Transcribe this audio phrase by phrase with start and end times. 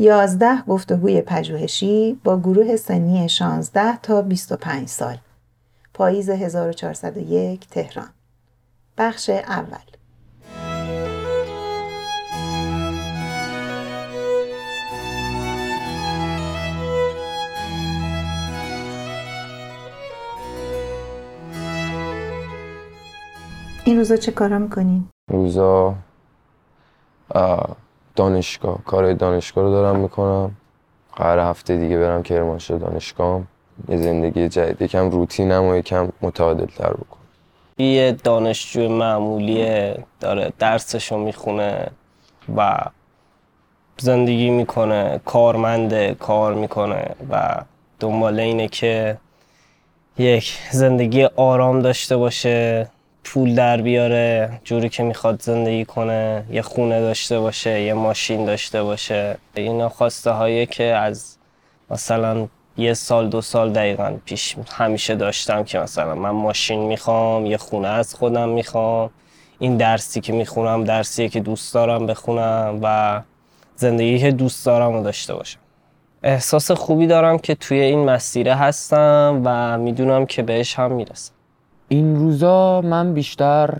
[0.00, 5.16] یازده گفتگوی پژوهشی با گروه سنی 16 تا 25 سال.
[5.94, 8.08] پاییز 1401 تهران.
[8.98, 9.78] بخش اول.
[23.84, 25.94] این روزا چه کارا می‌کنین؟ روزا
[28.20, 30.50] دانشگاه کار دانشگاه رو دارم می‌کنم.
[31.16, 33.40] قرار هفته دیگه برم کرمانشاه دانشگاه
[33.88, 37.20] یه زندگی جدید یکم روتینم و یکم متعادل تر بکنم.
[37.78, 41.90] یه دانشجو معمولی داره درسشو می‌خونه
[42.56, 42.78] و
[43.98, 47.62] زندگی می‌کنه کارمنده کار می‌کنه و
[48.00, 49.18] دنبال اینه که
[50.18, 52.88] یک زندگی آرام داشته باشه.
[53.24, 58.82] پول در بیاره جوری که می‌خواد زندگی کنه یه خونه داشته باشه یه ماشین داشته
[58.82, 59.36] باشه.
[59.54, 61.36] اینا خواسته هایی که از
[61.90, 67.56] مثلا یه سال دو سال دقیقا پیش همیشه داشتم که مثلا من ماشین می‌خوام یه
[67.56, 69.10] خونه از خودم می‌خوام.
[69.58, 73.20] این درسی که می‌خونم درسیه که دوست دارم بخونم و
[73.76, 75.58] زندگی که دوست دارم رو داشته باشم.
[76.22, 81.32] احساس خوبی دارم که توی این مسیره هستم و می‌دونم که بهش هم می‌رسم.
[81.92, 83.78] این روزا من بیشتر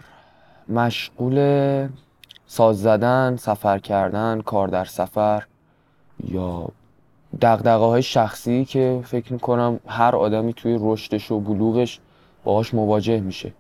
[0.69, 1.39] مشغول
[2.47, 5.45] ساز زدن، سفر کردن، کار در سفر
[6.25, 6.69] یا
[7.41, 12.01] دقدقه های شخصی که فکر می‌کنم هر آدمی توی رشدش و بلوغش
[12.45, 13.53] باهاش مواجه میشه.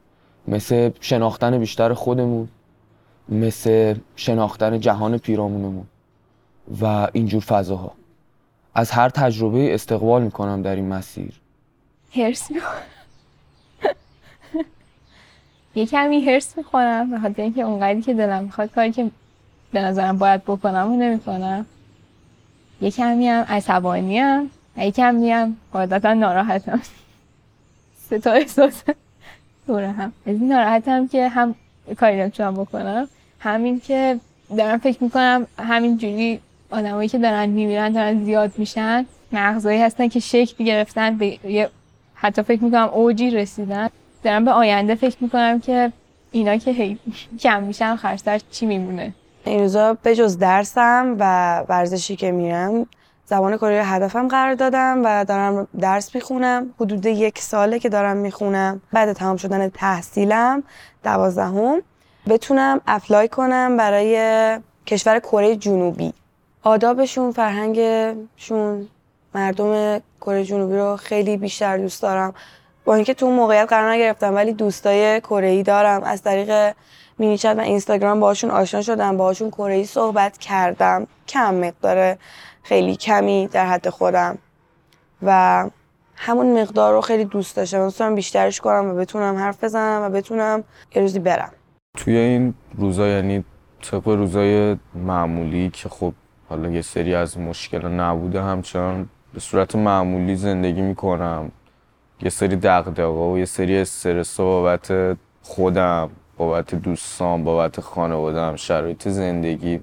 [0.48, 2.48] مثل شناختن بیشتر خودمون
[3.28, 5.86] مثل شناختن جهان پیرامونمون
[6.80, 7.92] و اینجور فضاها.
[8.74, 11.40] از هر تجربه استقبال می‌کنم در این مسیر.
[12.14, 12.48] هرس
[15.74, 19.10] یه کمی هرس می‌خورم به خاطر اینکه اونقدری که دلم می‌خواد کاری که
[19.72, 21.66] به نظرم باید بکنم و نمی‌کنم.
[22.80, 26.80] یه کمی هم عصبانی هم یه کمی هم قاعدتا ناراحتم.
[28.08, 28.82] سه تا احساس
[29.66, 30.12] دوره هم.
[30.26, 31.54] از این ناراحتم که هم
[31.96, 33.08] کاری نمی‌تونم بکنم
[33.40, 34.20] همین که
[34.56, 36.40] دارم فکر می‌کنم همین جوری
[36.70, 41.38] آدمایی که دارن میمیرن دارن زیاد میشن مغزایی هستن که شکل گرفتن به
[42.14, 43.88] حتی فکر می‌کنم اوجی رسیدن.
[44.22, 45.92] دارم به آینده فکر می‌کنم که
[46.30, 46.98] اینا که هی
[47.42, 49.14] کم میشن خرجتر چی میمونه.
[49.44, 52.86] این روزا به جز درسم و ورزشی که میرم
[53.26, 56.74] زبان کره هدفم قرار دادم و دارم درس می‌خونم.
[56.80, 58.80] حدود یک ساله که دارم می‌خونم.
[58.92, 60.62] بعد تمام شدن تحصیلم
[61.04, 61.82] دوازدهم
[62.28, 64.16] بتونم اپلای کنم برای
[64.86, 66.12] کشور کره جنوبی.
[66.62, 68.88] آدابشون فرهنگشون
[69.34, 72.34] مردم کره جنوبی رو خیلی بیشتر دوست دارم.
[72.84, 76.02] با اینکه تو موقعیت قرار نگرفتم ولی دوستای کره دارم.
[76.02, 76.74] از طریق
[77.18, 81.06] مینیچت و اینستاگرام باهاشون آشنا شدم باهاشون کره صحبت کردم.
[81.28, 82.16] کم مقدار
[82.62, 84.38] خیلی کمی در حد خودم.
[85.22, 85.64] و
[86.16, 87.78] همون مقدار رو خیلی دوست داشتم.
[87.78, 90.64] دوست بیشترش کنم و بتونم حرف بزنم و بتونم
[90.94, 91.52] یه روزی برم.
[91.96, 93.44] توی این روزا یعنی
[93.82, 96.12] طبق روزای معمولی که خب
[96.48, 101.52] حالا یه سری از مشکل نبوده همچنان به صورت معمولی زندگی می‌کنم.
[102.22, 109.80] یه سری دقدقه و یه سری استرس بابت خودم بابت دوستان بابت خانوادم شرایط زندگی.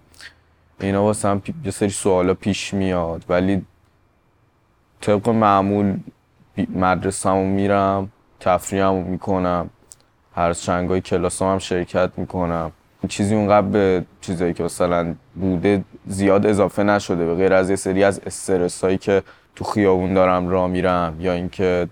[0.79, 3.25] اینا واسه هم یه سری سوالا پیش میاد.
[3.29, 3.65] ولی
[5.01, 5.99] طبق معمول
[6.75, 9.69] مدرسه‌مو میرم تفریحمو می‌کنم
[10.35, 12.71] هر چنگای کلاس هم شرکت می‌کنم.
[13.09, 17.25] چیزی اونقدر به چیزایی که مثلا بوده زیاد اضافه نشده.
[17.25, 19.23] به غیر از یه سری از استرس هایی که
[19.55, 21.87] تو خیابون دارم راه میرم یا اینکه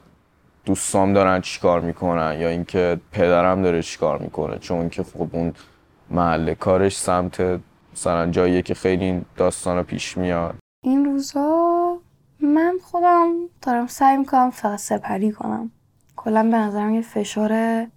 [0.66, 5.54] دوستام دارن چیکار می‌کنن یا اینکه پدرم داره چیکار می‌کنه چون که خب اون
[6.10, 7.60] محل کارش سمت
[7.94, 10.56] مثلا جاییه که خیلی داستان پیش میاد.
[10.84, 11.98] این روزا
[12.40, 15.72] من خودم دارم سعی می‌کنم فقط سپری کنم.
[16.16, 17.52] کلا به نظرم یه فشار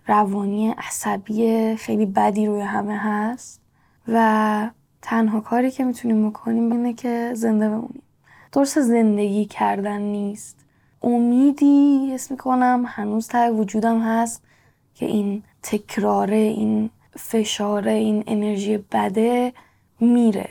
[0.06, 3.60] روانی عصبی خیلی بدی روی همه هست
[4.08, 4.70] و
[5.02, 8.02] تنها کاری که می‌تونیم بکنیم اینه که زنده بمونیم.
[8.52, 10.67] درست زندگی کردن نیست.
[11.02, 12.84] امیدی حس می‌کنم.
[12.86, 14.42] هنوز ته وجودم هست
[14.94, 19.52] که این تکراره این فشاره این انرژی بده
[20.00, 20.48] میره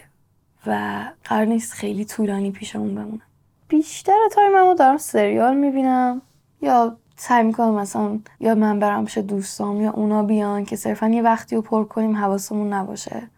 [0.67, 3.21] و قرار نیست خیلی طولانی پیشمون بمونه.
[3.67, 6.21] بیشتر تایممو دارم سریال می‌بینم
[6.61, 11.21] یا سعی می‌کنم مثلا یا من برم پیش دوستام یا اونا بیان که صرفا یه
[11.21, 13.29] وقتی رو پر کنیم حواسمون نباشه.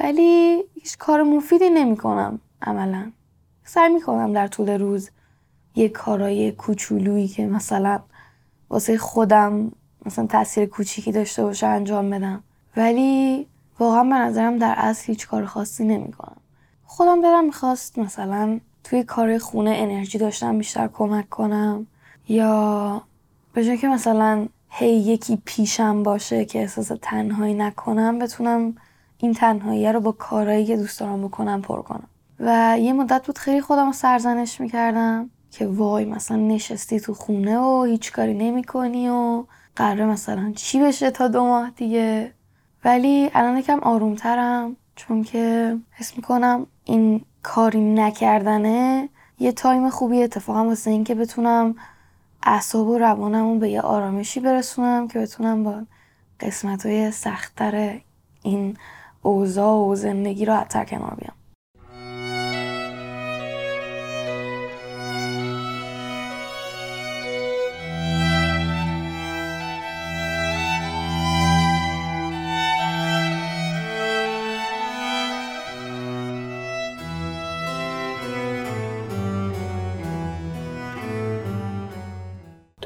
[0.00, 3.12] ولی هیچ کار مفیدی نمی‌کنم عملا.
[3.64, 5.10] سعی می‌کنم در طول روز
[5.76, 8.00] یه کارای کوچولویی که مثلا
[8.70, 9.72] واسه خودم
[10.06, 12.42] مثلا تاثیر کوچیکی داشته باشه انجام بدم.
[12.76, 13.46] ولی
[13.78, 16.36] واقعا به نظرم در اصل هیچ کار خاصی نمی‌کنم.
[16.84, 21.86] خودم دلم می‌خواست مثلا توی کار خونه انرژی داشتم بیشتر کمک کنم.
[22.28, 23.02] یا
[23.52, 28.74] به جای که مثلا هی یکی پیشم باشه که احساس تنهایی نکنم بتونم
[29.18, 32.08] این تنهایی رو با کارهایی که دوست دارم بکنم پر کنم.
[32.40, 35.30] و یه مدت بود خیلی خودم رو سرزنش می‌کردم.
[35.58, 39.44] که وای مثلا نشستی تو خونه و هیچ کاری نمی کنی و
[39.76, 42.32] قراره مثلا چی بشه تا دو ماه دیگه.
[42.84, 49.08] ولی الان یکم آرومترم چون که حس می‌کنم این کاری نکردنه
[49.38, 51.74] یه تایم خوبی اتفاقا واسه این که بتونم
[52.42, 55.82] اعصاب و روانم به یه آرامشی برسونم که بتونم با
[56.40, 58.00] قسمت های سختتر
[58.42, 58.76] این
[59.22, 61.35] اوضاع و زندگی رو حتی کنار بیام.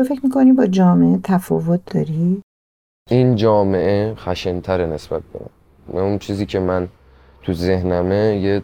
[0.01, 2.43] تو فکر می‌کنی با جامعه تفاوت داری؟
[3.11, 5.41] این جامعه خشنتره نسبت به
[5.93, 6.01] من.
[6.01, 6.89] اون چیزی که من
[7.43, 8.63] تو ذهنمه یه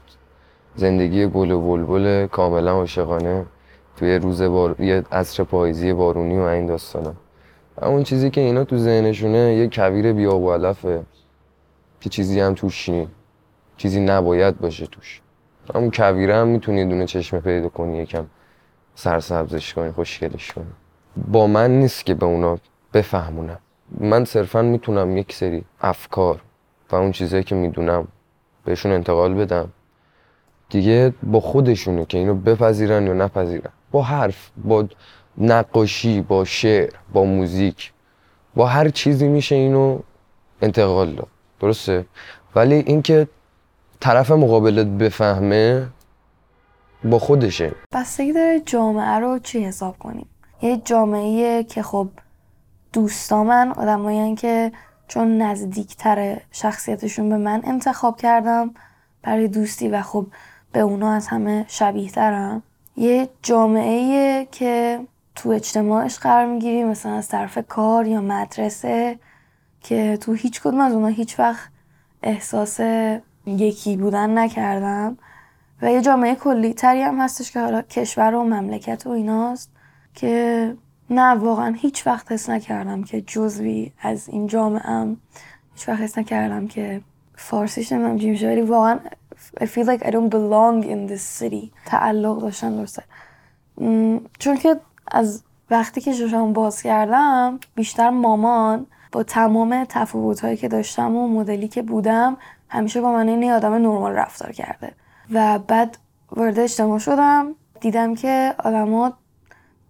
[0.77, 3.47] زندگی گل و بلبل کاملا عاشقانه
[3.97, 4.81] توی روز بار...
[4.81, 7.15] یه عصر پاییزی بارونی و این داستانا
[7.83, 11.03] اون چیزی که اینا تو ذهنشونه یه کویر بیاب و علفه
[12.01, 13.09] که چیزی هم توش نی.
[13.77, 15.21] چیزی نباید باشه توش.
[15.75, 18.27] همون کویره هم می‌تونی دونه چشمه پیدا کنی یکم
[18.95, 20.67] سرسبزش کنی خوشگلش کنی.
[21.17, 22.59] با من نیست که به اونا
[22.93, 23.59] بفهمونم.
[24.01, 26.41] من صرفا می‌تونم یک سری افکار
[26.91, 28.09] و اون چیزایی که می‌دونم
[28.65, 29.69] بهشون انتقال بدم.
[30.69, 33.71] دیگه با خودشونه که اینو بپذیرن یا نپذیرن.
[33.91, 34.89] با حرف با
[35.39, 37.93] نقاشی با شعر با موزیک
[38.55, 39.99] با هر چیزی میشه اینو
[40.63, 41.29] انتقال داد.
[41.61, 42.07] درسته؟
[42.55, 43.29] ولی اینکه
[44.01, 45.87] طرف مقابلت بفهمه
[47.05, 47.73] با خودشه.
[47.93, 50.27] بستگی داره جامعه رو چی حساب کنیم؟
[50.63, 52.09] یه جامعه که خب
[52.93, 54.73] دوستامن آدمایی که
[55.09, 58.75] چون نزدیکتر شخصیتشون به من انتخاب کردم
[59.23, 60.27] برای دوستی و خب
[60.73, 62.63] به اونا از همه شبیه ترم.
[62.97, 65.01] یه جامعه که
[65.35, 69.19] تو اجتماعش قرار می‌گیری مثلا از طرف کار یا مدرسه
[69.81, 71.69] که تو هیچ کدوم از اونا هیچ وقت
[72.23, 72.81] احساس
[73.47, 75.19] یکی بودن نکردم.
[75.83, 79.76] و یه جامعه کلی تری هم هستش که حالا کشور و مملکت و ایناست.
[80.17, 80.75] که
[81.11, 85.17] نه واقعا هیچ وقت حس نکردم که جزوی از این جامعه ام
[85.75, 87.01] هیچ وقت حس نکردم که
[87.37, 88.99] فارسیش نمیم چی ولی واقعا
[89.61, 91.71] I feel like I don't belong in this city.
[91.87, 93.03] تعلق داشتن درسته.
[94.39, 94.77] چون که
[95.11, 101.29] از وقتی که چشام باز کردم بیشتر مامان با تمام تفاوت هایی که داشتم و
[101.29, 102.37] مدلی که بودم
[102.69, 104.93] همیشه با من این آدم نرمال رفتار کرده.
[105.33, 105.99] و بعد
[106.31, 109.13] وارد اجتماع شدم دیدم که آدما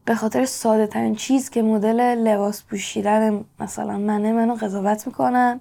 [0.07, 5.61] به خاطر ساده ترین چیز که مدل لباس پوشیدن مثلا منه منو قضاوت می‌کنن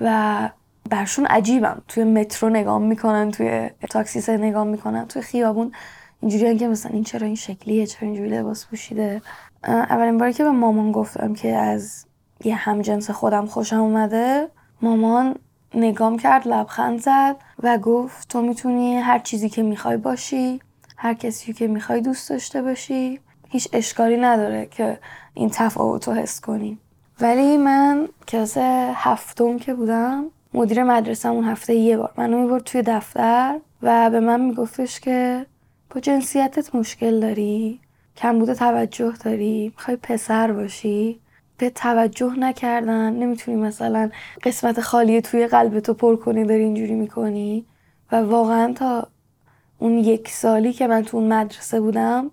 [0.00, 0.50] و
[0.90, 1.82] برشون عجیبم.
[1.88, 5.72] توی مترو نگاه می‌کنن توی تاکسی نگاه می‌کنن توی خیابون
[6.20, 9.22] اینجوری که مثلا این چرا این شکلیه چرا اینجوری لباس پوشیده.
[9.64, 12.06] اولین باری که به مامان گفتم که از
[12.44, 14.48] یه همجنس خودم خوشم اومده
[14.82, 15.36] مامان
[15.74, 20.60] نگام کرد لبخند زد و گفت تو می‌تونی هر چیزی که می‌خوای باشی
[20.96, 23.20] هر کسی که می‌خوای دوست داشته باشی.
[23.52, 24.98] هیچ اشکالی نداره که
[25.34, 26.78] این تفاوت رو حس کنی
[27.20, 28.56] ولی من کلاس
[28.94, 34.20] هفتم که بودم مدیر مدرسه اون هفته یه بار منو می‌برد توی دفتر و به
[34.20, 35.46] من میگفتش که
[35.90, 37.80] با جنسیتت مشکل داری
[38.16, 41.20] کمبود توجه داری می‌خوای پسر باشی.
[41.58, 44.10] به توجه نکردن نمی‌تونی مثلا
[44.42, 47.66] قسمت خالی توی قلبتو پر کنی داری اینجوری می‌کنی.
[48.12, 49.08] و واقعا تا
[49.78, 52.30] اون یک سالی که من تو اون مدرسه بودم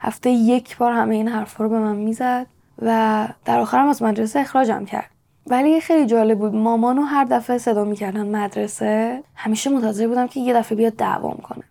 [0.00, 2.46] هفته یک بار همه این حرفا رو به من می‌زد
[2.82, 5.10] و در آخرم از مدرسه اخراجم کرد.
[5.46, 9.22] ولی خیلی جالب بود مامانو هر دفعه صدا می‌کردن مدرسه.
[9.34, 11.64] همیشه منتظر بودم که یه دفعه بیاد دعوام کنه.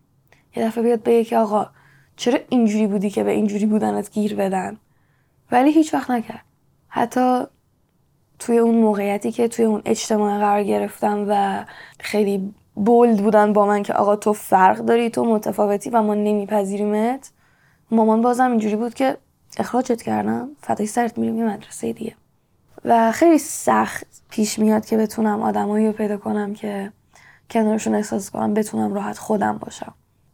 [0.56, 1.70] یه دفعه بیاد بگه که آقا
[2.16, 4.78] چرا اینجوری بودی که به اینجوری بودنت گیر بدن؟
[5.52, 6.42] ولی هیچ وقت نکرد.
[6.90, 7.44] حتی
[8.40, 11.66] توی اون موقعیتی که توی اون اجتماع قرار گرفتم و
[12.00, 17.32] خیلی بولد بودن با من که آقا تو فرق داری تو متفاوتی و ما نمیپذیریمت
[17.92, 19.18] مامان بازم اینجوری بود که
[19.58, 22.16] اخراجت کردم فدای سرت میریم یه مدرسه دیگه.
[22.86, 26.92] و خیلی سخت پیش میاد که بتونم آدمایی رو پیدا کنم که
[27.50, 29.94] کنارشون احساس کنم بتونم راحت خودم باشم.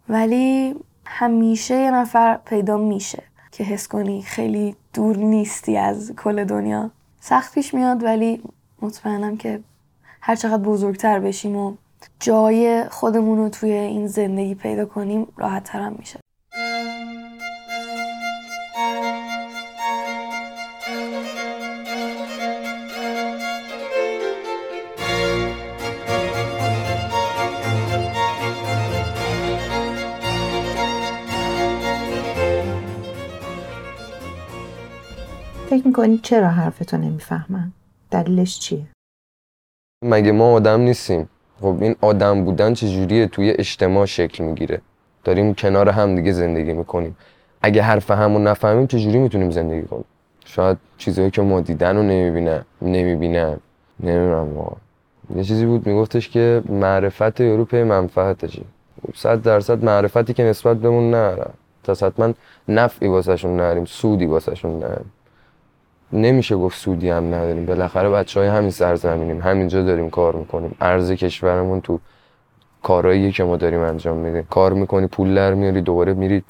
[0.10, 6.92] ولی همیشه یه نفر پیدا میشه که حس کنی خیلی دور نیستی از کل دنیا.
[7.20, 8.44] سخت پیش میاد ولی
[8.82, 9.60] مطمئنم که
[10.22, 11.76] هر چقدر بزرگتر بشیم و
[12.20, 16.23] جای خودمون رو توی این زندگی پیدا کنیم راحت ترم میشه.
[35.74, 37.72] فکر می‌کنی چرا حرفتو نمی‌فهمن؟
[38.12, 38.86] دلیلش چیه؟
[40.06, 41.30] مگه ما آدم نیستیم؟
[41.62, 44.82] خب این آدم بودن چجوریه؟ توی اجتماع شکل می‌گیره.
[45.24, 47.18] داریم کنار هم دیگه زندگی می‌کنیم.
[47.62, 50.06] اگه حرف همون نفهمیم چجوری می‌تونیم زندگی کنیم؟
[50.46, 53.58] شاید چیزهایی که ما دیدن رو نمی‌بینن نمی‌بینن.
[54.00, 54.78] نمی‌دونم ما
[55.36, 58.62] یه چیزی بود میگفتش که معرفت یارو پی منفعتشه
[59.16, 61.54] صد درصد معرفتی که نسبت بهمون نرم
[61.84, 62.34] تا حتما
[62.68, 65.12] نفعی واسهشون نریم سودی واسهشون نریم.
[66.14, 67.66] نمیشه گفت سودی هم نداریم.
[67.66, 69.42] بالاخره بچه های همین سرزمینیم.
[69.42, 70.76] همینجا داریم کار می‌کنیم.
[70.82, 72.00] ارز کشورمون تو
[72.84, 74.48] کارهایی که ما داریم انجام میدیم.
[74.50, 76.44] کار می‌کنی پول در میاری دوباره میری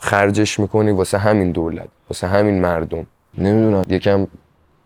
[0.00, 3.06] خرجش می‌کنی واسه همین دولت واسه همین مردم.
[3.38, 3.84] نمی‌دونم.
[3.88, 4.26] یکم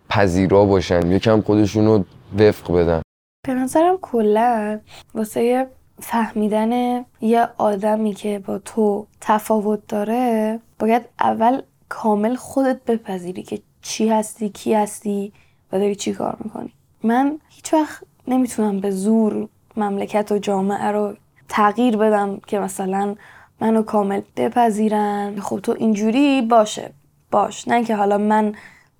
[0.08, 1.12] پذیرا باشن.
[1.12, 2.04] یکم خودشونو
[2.38, 3.02] وفق بدن.
[3.46, 4.80] به نظرم کلا
[5.14, 5.66] واسه
[5.98, 14.08] فهمیدن یه آدمی که با تو تفاوت داره باید اول کامل خودت بپذیری که چی
[14.08, 15.32] هستی کی هستی
[15.72, 16.72] و داری چی کار می‌کنی.
[17.02, 21.14] من هیچ وقت نمی‌تونم به زور مملکت و جامعه رو
[21.48, 23.14] تغییر بدم که مثلا
[23.60, 25.40] منو کامل بپذیرن.
[25.40, 26.90] خب تو اینجوری باشه.
[27.30, 27.68] باش.
[27.68, 28.54] نه که حالا من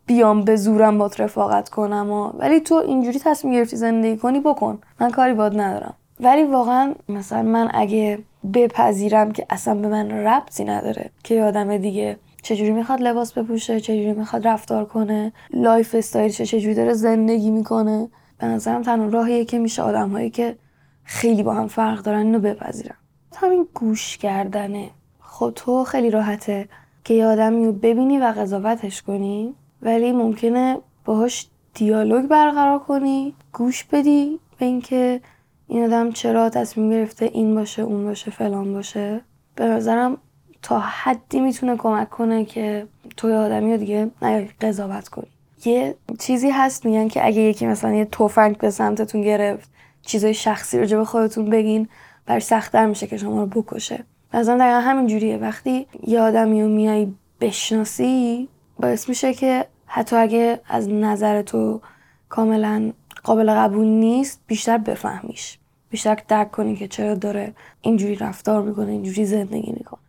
[0.07, 4.79] بیام به زورم با رفاقت کنم و ولی تو اینجوری تصمیم گرفتی زندگی کنی بکن.
[5.01, 5.95] من کاری باد ندارم.
[6.21, 8.19] ولی واقعا مثلا من اگه
[8.55, 14.13] بپذیرم که اصلا به من ربطی نداره که آدم دیگه چجوری می‌خواد لباس بپوشه چجوری
[14.13, 18.09] می‌خواد رفتار کنه lifestyle ش چجوری داره زندگی می‌کنه.
[18.39, 20.57] به نظرم تنها راهیه که میشه آدم هایی که
[21.05, 22.97] خیلی با هم فرق دارن اینو بپذیرن.
[23.37, 24.91] همین گوش کردنه.
[25.21, 26.69] خب تو خیلی راحته
[27.05, 33.85] که یه آدمی رو ببینی و قضاوتش کنی ولی ممکنه باهاش دیالوگ برقرار کنی گوش
[33.85, 35.21] بدی به اینکه
[35.67, 39.21] این آدم چرا تصمیم گرفته این باشه اون باشه فلان باشه.
[39.55, 40.19] به نظرم
[40.63, 42.87] تا حدی می‌تونه کمک کنه که
[43.17, 45.27] توی آدمی رو دیگه نیای قضاوت کنی.
[45.65, 49.71] یه چیزی هست میگن که اگه یکی مثلا یه تفنگ به سمتتون گرفت
[50.03, 51.89] چیزای شخصی رو به خودتون بگین
[52.27, 54.05] برای سختتر میشه که شما رو بکشه.
[54.35, 55.37] مثلا دقیقا همین جوریه.
[55.37, 58.49] وقتی یه آدمی رو میای بشناسی
[58.81, 61.81] باعث میشه که حتی اگه از نظر تو
[62.29, 62.93] کاملا
[63.25, 65.59] قابل قبول نیست بیشتر بفهمیش.
[65.91, 70.01] بیشتر درک کنی که چرا داره اینجوری رفتار می‌کنه اینجوری زندگی می‌کنه.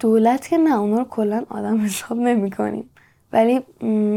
[0.00, 2.90] دولت که نه اونا رو کلا آدم حساب نمی کنیم
[3.32, 3.60] ولی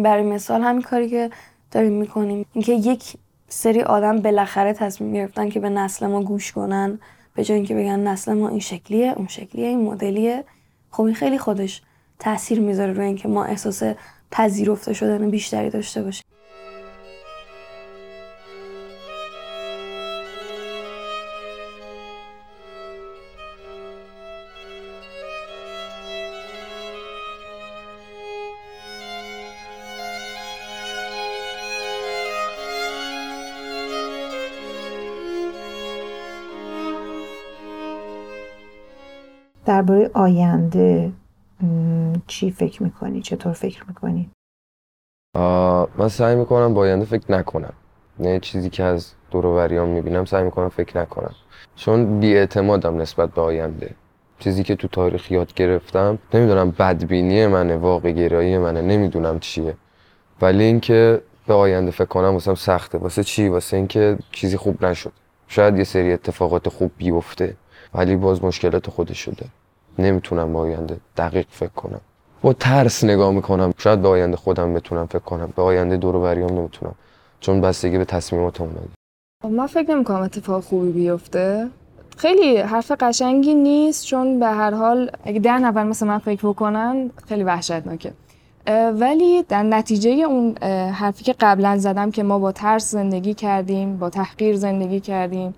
[0.03, 1.29] برای مثال همین کاری که
[1.71, 3.13] داریم می‌کنیم اینکه یک
[3.47, 6.99] سری آدم بالاخره تصمیم گرفتن که به نسل ما گوش کنن
[7.35, 10.43] به جای اینکه بگن نسل ما این شکلیه اون شکلیه این مدلیه.
[10.91, 11.81] خب این خیلی خودش
[12.19, 13.83] تاثیر می‌ذاره روی اینکه ما احساس
[14.31, 16.30] پذیرفته شدن بیشتری داشته باشیم.
[39.81, 41.11] درباره آینده
[42.27, 44.29] چی فکر می‌کنی؟ چطور فکر می‌کنی؟
[45.97, 47.73] من سعی می‌کنم با آینده فکر نکنم.
[48.19, 51.35] نه چیزی که از دوروبریام می‌بینم سعی می‌کنم فکر نکنم.
[51.75, 53.95] چون بیاعتمادم نسبت به آینده.
[54.39, 59.75] چیزی که تو تاریخ یاد گرفتم نمی‌دونم بدبینی منه واقع گرایی منه نمی‌دونم چیه.
[60.41, 62.97] ولی اینکه به آینده فکر کنم واسم سخته.
[62.97, 65.11] واسه چی؟ واسه اینکه چیزی خوب نشد.
[65.47, 67.55] شاید یه سری اتفاقات خوب بیفته
[67.93, 69.45] ولی باز مشکلات خودش شده
[69.99, 72.01] نمی‌تونم به آینده دقیق فکر کنم.
[72.41, 73.73] با ترس نگاه می‌کنم.
[73.77, 75.53] شاید به آینده خودم بتونم فکر کنم.
[75.55, 76.95] به آینده دور و بریام نمی‌تونم.
[77.39, 78.79] چون بستگی به تصمیمات اومده.
[79.49, 81.67] من فکر نمی‌کنم اتفاق خوبی بیفته.
[82.17, 87.09] خیلی حرف قشنگی نیست چون به هر حال اگه ده نفر مثل من فکر بکنن
[87.27, 88.11] خیلی وحشتناکه.
[88.93, 90.57] ولی در نتیجه اون
[90.91, 95.53] حرفی که قبلا زدم که ما با ترس زندگی کردیم با تحقیر زندگی کردیم.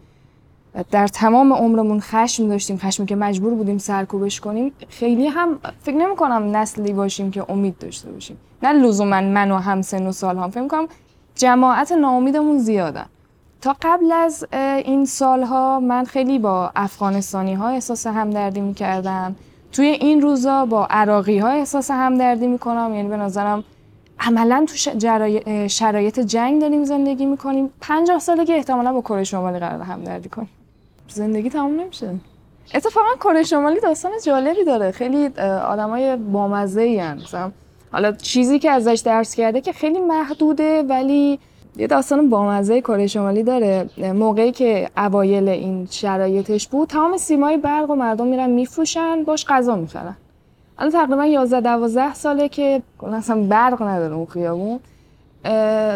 [0.92, 6.16] در تمام عمرمون خشم داشتیم خشمی که مجبور بودیم سرکوبش کنیم خیلی هم فکر نمی
[6.16, 8.38] کنم نسلی باشیم که امید داشته باشیم.
[8.64, 10.50] نه لزوما من و هم سن و سال هم.
[10.50, 10.88] فکر کنم
[11.36, 13.06] جماعت ناامیدمون زیادن.
[13.62, 14.46] تا قبل از
[14.86, 19.36] این سالها من خیلی با افغانستانی ها احساس همدردی می کردم
[19.72, 23.64] توی این روزا با عراقی ها احساس همدردی می کنم یعنی به نظرم
[24.20, 24.76] عملا تو
[25.68, 27.70] شرایط جنگ داریم زندگی می‌کنیم.
[27.82, 30.50] پنجاه ساله که احتمالا با کره شمالی قرار همدردی کنیم.
[31.08, 32.16] زندگی تموم نمیشه.
[32.76, 34.92] اتفاقا کره شمالی داستان جالبی داره.
[34.92, 35.28] خیلی
[35.68, 37.52] آدمای بامزه ای مثلا
[37.92, 41.40] حالا چیزی که ازش درس کرده که خیلی محدوده ولی
[41.78, 43.90] یه داستان بامزه کره شمالی داره.
[44.14, 49.76] موقعی که اوایل این شرایطش بود تمام سیمای برق و مردم میرن میفروشن باش غذا
[49.76, 50.16] می‌خرن.
[50.78, 52.82] الان تقریبا 11 12 ساله که
[53.14, 54.80] اصلا برق نداره اون خیابون.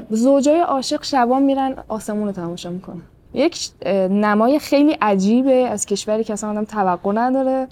[0.09, 3.01] زوجای عاشق شبا میرن آسمون رو تماشا می‌کنن.
[3.33, 3.69] یک
[4.09, 7.67] نمای خیلی عجیبه از کشوری که اصلا آدم توقع نداره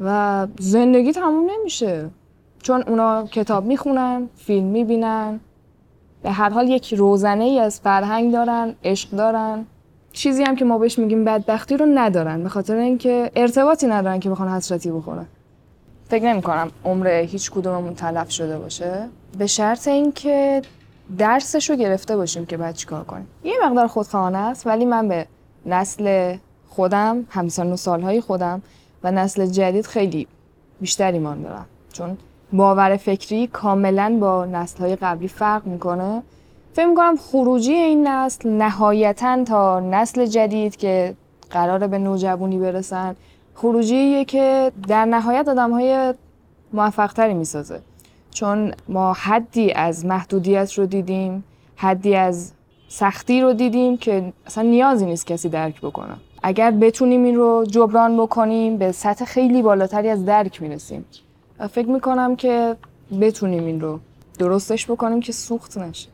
[0.00, 2.10] و زندگی تموم نمیشه.
[2.62, 5.40] چون اونا کتاب می‌خونن فیلم می‌بینن
[6.22, 9.66] به هر حال یک روزنه ای از فرهنگ دارن عشق دارن.
[10.12, 14.30] چیزی هم که ما بهش میگیم بدبختی رو ندارن به خاطر اینکه ارتباطی ندارن که
[14.30, 15.26] بخوان حسرتی بخورن.
[16.08, 19.08] فکر نمی کنم عمر هیچ کدوممون تلف شده باشه.
[19.38, 20.62] به شرط اینکه
[21.18, 23.26] درسش رو گرفته باشیم که بعد چیکار کنیم.
[23.44, 25.26] یه مقدار خودخواهانه است ولی من به
[25.66, 26.36] نسل
[26.68, 28.62] خودم همسن و سالهای خودم
[29.02, 30.26] و نسل جدید خیلی
[30.80, 31.66] بیشتر ایمان دارم.
[31.92, 32.16] چون
[32.52, 36.22] باور فکری کاملا با نسلهای قبلی فرق می‌کنه.
[36.72, 41.14] فکر می‌کنم خروجی این نسل نهایتا تا نسل جدید که
[41.50, 43.16] قراره به نوجوانی برسن
[43.54, 46.14] خروجیه که در نهایت آدم های
[46.72, 47.80] موفقتری می‌سازه.
[48.30, 51.44] چون ما حدی از محدودیت رو دیدیم
[51.76, 52.52] حدی از
[52.88, 56.14] سختی رو دیدیم که اصلا نیازی نیست کسی درک بکنه.
[56.42, 61.04] اگر بتونیم این رو جبران بکنیم به سطح خیلی بالاتری از درک می‌رسیم.
[61.70, 62.76] فکر می‌کنم که
[63.20, 63.98] بتونیم این رو
[64.38, 66.08] درستش بکنیم که سوخت نشه.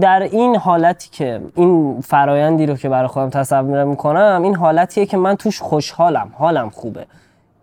[0.00, 5.16] در این حالتی که این فرایندی رو که برای خودم تصور می‌کنم این حالتیه که
[5.16, 7.06] من توش خوشحالم حالم خوبه.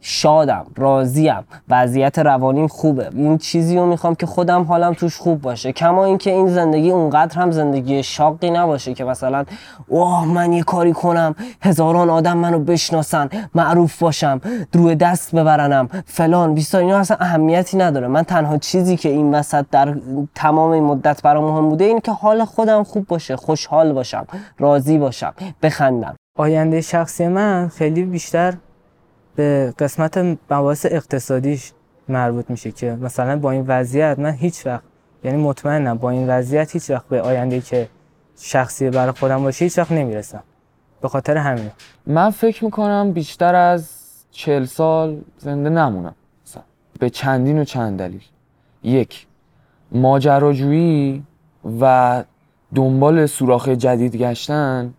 [0.02, 3.10] شادم راضیم وضعیت روانیم خوبه.
[3.16, 5.72] این چیزی رو می‌خوام که خودم حالم توش خوب باشه.
[5.72, 9.46] کما اینکه این زندگی اونقدر هم زندگی شاقی نباشه که مثلا
[9.88, 14.42] اوه من یه کاری کنم هزاران آدم منو بشناسن معروف باشم
[14.74, 18.08] روی دست ببرنم فلان بیستا اینا اصلا اهمیتی نداره.
[18.08, 19.96] من تنها چیزی که این وسط در
[20.36, 24.28] تمام این مدت برام مهم بوده این که حال خودم خوب باشه خوشحال باشم
[24.60, 26.16] راضی باشم بخندم.
[26.38, 28.54] آینده شخصی من خیلی بیشتر
[29.36, 30.18] به قسمت
[30.52, 31.72] مباحث اقتصادیش
[32.10, 34.84] مربوط میشه که مثلا با این وضعیت من هیچ وقت
[35.24, 37.90] یعنی مطمئنم با این وضعیت هیچ وقت به آینده که
[38.40, 40.44] شخصی برای خودم باشه هیچ وقت نمی‌رسم.
[41.02, 41.72] به خاطر همین
[42.08, 43.90] من فکر می‌کنم بیشتر از
[44.32, 46.16] چهل سال زنده نمونم.
[46.46, 46.64] مثلا.
[47.00, 48.24] به چندین و چند دلیل.
[48.84, 49.28] یک
[49.92, 51.24] ماجراجویی
[51.82, 52.24] و
[52.76, 54.94] دنبال سوراخ جدید گشتن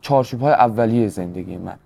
[0.00, 1.76] چارچوب های اولیه زندگی من.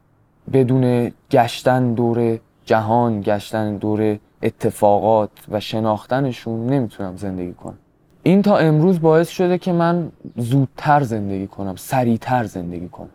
[0.53, 7.79] بدون گشتن دور جهان گشتن دور اتفاقات و شناختنشون نمی‌تونم زندگی کنم.
[8.23, 13.09] این تا امروز باعث شده که من زودتر زندگی کنم سریعتر زندگی کنم.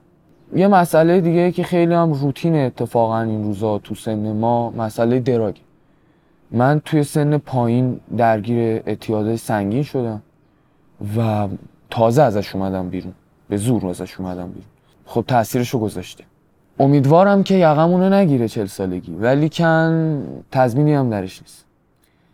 [0.55, 5.55] یه مسئله دیگه که خیلی هم روتین اتفاقا این روزا تو سن ما مسئله دراگ
[6.51, 10.21] من توی سن پایین درگیر اعتیادهای سنگین شدم
[11.17, 11.47] و
[11.89, 13.13] تازه ازش اومدم بیرون.
[13.49, 14.65] به زور ازش اومدم بیرون.
[15.05, 16.23] خب تاثیرشو گذاشته.
[16.79, 21.65] امیدوارم که یقمونو نگیره چل سالگی ولی کن تضمینی هم درش نیست.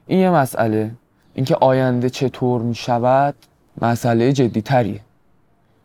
[0.07, 0.91] این یه مسئله.
[1.33, 3.35] اینکه آینده چطور می شود
[3.81, 4.99] مسئله جدی تریه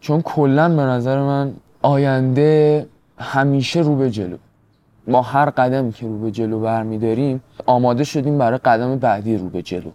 [0.01, 2.87] چون کلا به نظر من آینده
[3.19, 4.37] همیشه رو به جلو.
[5.07, 9.63] ما هر قدمی که رو به جلو برمیداریم آماده شدیم برای قدم بعدی رو به
[9.63, 9.91] جلو.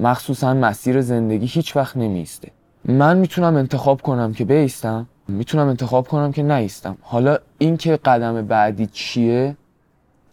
[0.00, 2.50] مخصوصا مسیر زندگی هیچ وقت نمیسته
[2.84, 5.06] من می‌تونم انتخاب کنم که بیستم.
[5.28, 6.96] می‌تونم انتخاب کنم که نیستم.
[7.02, 9.56] حالا اینکه قدم بعدی چیه؟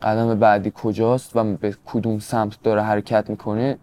[0.01, 3.77] قدم بعدی کجاست و به کدوم سمت داره حرکت می‌کنه؟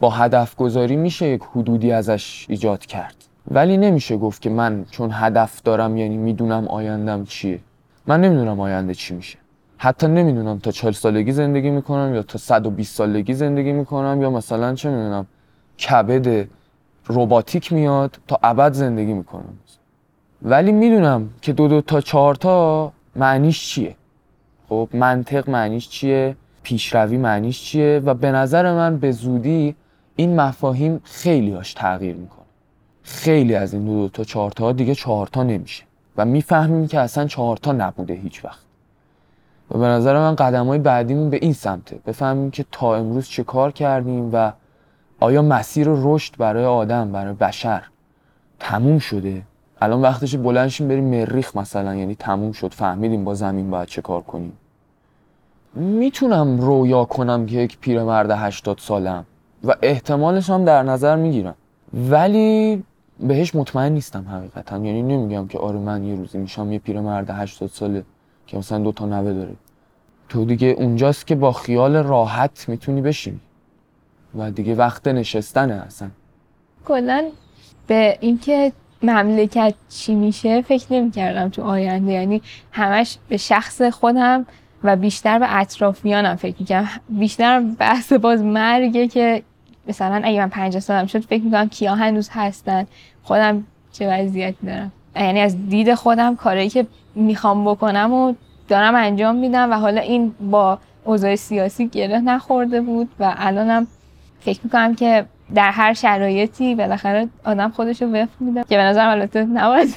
[0.00, 3.14] با هدف گذاری میشه یک حدودی ازش ایجاد کرد.
[3.50, 7.60] ولی نمیشه گفت که من چون هدف دارم یعنی می‌دونم آیندم چیه.
[8.06, 9.38] من نمی‌دونم آینده چی میشه.
[9.78, 14.74] حتی نمی‌دونم تا 40 سالگی زندگی می‌کنم یا تا 120 سالگی زندگی می‌کنم یا مثلا
[14.74, 15.26] چه می‌دونم
[15.78, 16.48] کبد
[17.08, 19.58] رباتیک میاد تا ابد زندگی می‌کنم.
[20.42, 23.96] ولی می‌دونم که دو دو تا چهار تا معنیش چیه.
[24.68, 29.74] خب منطق معنیش چیه پیشروی معنیش چیه و به نظر من به زودی
[30.16, 32.46] این مفاهیم خیلی هاش تغییر می‌کنه.
[33.02, 35.84] خیلی از این دو, دو تا چهار تا دیگه چهار تا نمیشه
[36.16, 38.60] و می‌فهمیم که اصلا چهار تا نبوده هیچ وقت.
[39.70, 41.98] و به نظر من قدم های بعدیمون به این سمته.
[42.06, 44.52] بفهمیم که تا امروز چه کار کردیم و
[45.20, 47.82] آیا مسیر رشد برای آدم برای بشر
[48.60, 49.42] تموم شده؟
[49.80, 54.22] الان وقتش بلندشیم بریم مریخ مثلا یعنی تموم شد فهمیدیم با زمین باید چه کار
[54.22, 54.52] کنیم.
[55.74, 59.24] می‌تونم رویا کنم که یک پیرمرد هشتاد سالم
[59.64, 61.54] و احتمالش هم در نظر می‌گیرم.
[61.94, 62.82] ولی
[63.20, 64.76] بهش مطمئن نیستم حقیقتا.
[64.76, 68.04] یعنی نمیگم که آره من یه روزی میشم یه پیرمرد 80 ساله
[68.46, 69.54] که مثلا دو تا نوه داره.
[70.28, 73.40] تو دیگه اونجاست که با خیال راحت می‌تونی بشینی.
[74.38, 76.08] و دیگه وقت نشستنه اصلا.
[76.84, 77.24] کلا
[77.86, 82.12] به اینکه مملکت چی میشه فکر نمی‌کردم تو آینده.
[82.12, 84.46] یعنی همش به شخص خودم
[84.84, 89.42] و بیشتر به اطرافیانم فکر می‌کنم بیشتر بحث باز مرگه که
[89.88, 92.86] مثلا اگه من 50 سالم شد فکر می‌کنم کیا هنوز هستن.
[93.22, 94.92] خودم چه وضعیتی دارم.
[95.16, 98.34] یعنی از دید خودم کاری که می‌خوام بکنم و
[98.68, 103.86] دارم انجام میدم و حالا این با اوضاع سیاسی گره نخورده بود و الانم
[104.40, 108.64] فکر می‌کنم که در هر شرایطی بالاخره آدم خودش رو وفق میده.
[108.68, 109.94] که به نظرم البته نباید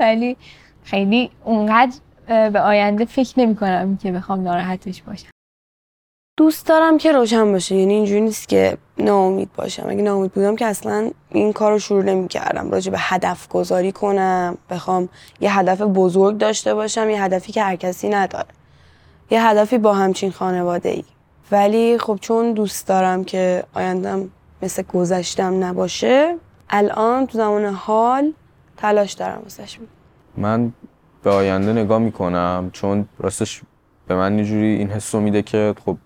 [0.00, 0.36] ولی
[0.84, 1.92] خیلی اونقدر
[2.26, 5.28] به آینده فکر نمی کنم که بخوام ناراحتش باشم.
[6.36, 7.74] دوست دارم که روشن باشه.
[7.74, 9.86] یعنی اینجوری نیست که ناامید باشم.
[9.88, 13.92] اگه ناامید بودم که اصلا این کار رو شروع نمی کردم راجع به هدف گذاری
[13.92, 14.58] کنم.
[14.70, 15.08] بخوام
[15.40, 17.10] یه هدف بزرگ داشته باشم.
[17.10, 18.48] یه هدفی که هر کسی نداره.
[19.30, 21.04] یه هدفی با همچین خانواده ای
[21.52, 24.30] ولی خب چون دوست دارم که آیندم
[24.62, 26.36] مثل گذشتم نباشه
[26.70, 28.32] الان تو زمان حال
[28.76, 29.78] تلاش دارم واسش.
[30.36, 30.72] من
[31.22, 33.62] به آینده نگاه می‌کنم چون راستش
[34.08, 35.96] به من اینجوری این حس میده که خب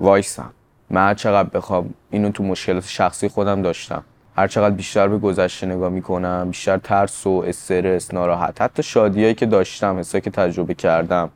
[0.00, 0.50] وایسم.
[0.90, 4.04] من هر چقدر بخوام اینو تو مشکلات شخصی خودم داشتم.
[4.36, 9.46] هر چقدر بیشتر به گذشته نگاه می‌کنم بیشتر ترس و استرس ناراحت حتی شادیایی که
[9.46, 11.30] داشتم حسایی که تجربه کردم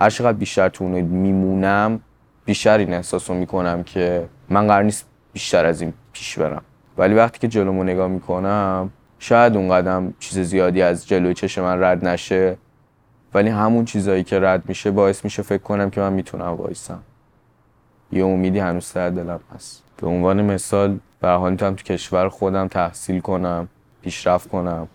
[0.00, 2.00] هر چقدر بیشتر تو اونو میمونم
[2.44, 6.62] بیشتر این احساس رو می‌کنم که من قرار نیست بیشتر از این پیش برم.
[6.98, 11.82] ولی وقتی که جلومو نگاه می‌کنم شاید اون قدم چیز زیادی از جلوی چشم من
[11.82, 12.56] رد نشه.
[13.34, 17.02] ولی همون چیزایی که رد میشه باعث میشه فکر کنم که من می‌تونم وایسم.
[18.12, 19.82] یه امیدی هنوز در دلم هست.
[19.96, 23.68] به عنوان مثال به حال می‌تونم تو کشور خودم تحصیل کنم
[24.02, 24.88] پیشرفت کنم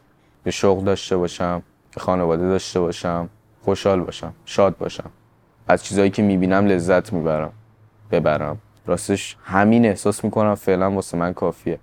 [0.44, 1.64] به شغل داشته باشم
[1.96, 3.30] به خانواده داشته باشم
[3.66, 5.10] خوشحال باشم شاد باشم.
[5.68, 7.52] از چیزایی که می‌بینم لذت می‌برم
[8.12, 8.58] ببرم.
[8.88, 11.80] راستش همین احساس می‌کنم فعلا واسه من کافیه.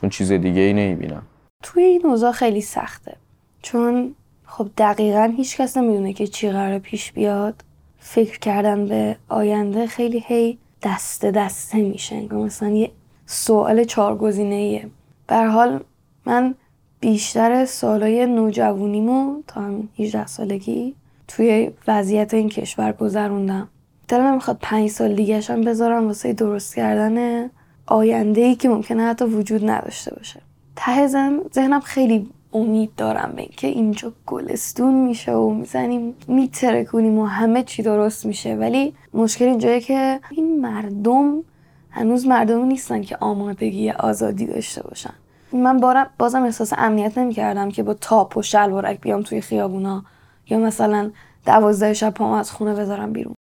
[0.00, 1.22] چون چیز دیگه ای نمی‌بینم.
[1.62, 3.16] توی این اوضاع خیلی سخته.
[3.62, 4.14] چون
[4.46, 7.64] خب دقیقا هیچ کس نمی‌دونه که چی قرار پیش بیاد.
[7.98, 12.34] فکر کردن به آینده خیلی هی دسته دسته میشه.
[12.34, 12.90] مثلا یه
[13.26, 14.90] سوال چهارگزینه ایه
[15.30, 15.80] حال
[16.26, 16.54] من
[17.00, 20.94] بیشتر سالای نوجوانیمو تا همین 18 سالگی
[21.28, 23.68] توی وضعیت این کشور گذروندم.
[24.08, 27.50] دلم می‌خواد پنج سال دیگهشم بذارم واسه درست کردن
[27.86, 30.40] آینده ای که ممکنه حتی وجود نداشته باشه.
[30.76, 31.06] ته
[31.54, 37.82] ذهنم خیلی امید دارم به اینکه اینجا گلستون میشه و می‌زنیم میترکونیم و همه چی
[37.82, 38.54] درست میشه.
[38.54, 41.42] ولی مشکل اینجایه که این مردم
[41.90, 45.14] هنوز مردمی نیستن که آمادگی آزادی داشته باشن.
[45.52, 50.04] من بارم بازم احساس امنیت نمی‌کردم که با تاپ و شلوارک بیام توی خیابونا
[50.50, 51.10] یا مثلا
[51.46, 53.34] دوازده شب پامو از خونه بذارم بیرون.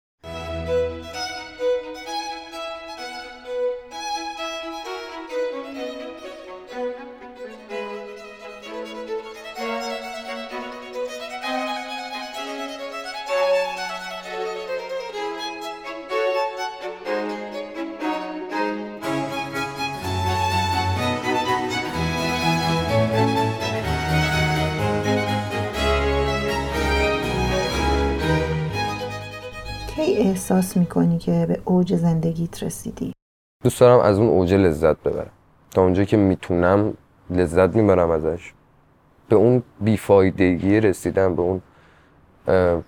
[30.76, 33.12] می‌کنی که به اوج زندگیت رسیدی؟
[33.64, 35.30] دوست دارم از اون اوج لذت ببرم.
[35.70, 36.94] تا اونجا که می‌تونم
[37.30, 38.52] لذت می‌برم ازش.
[39.28, 41.62] به اون بیفایدگی رسیدم به اون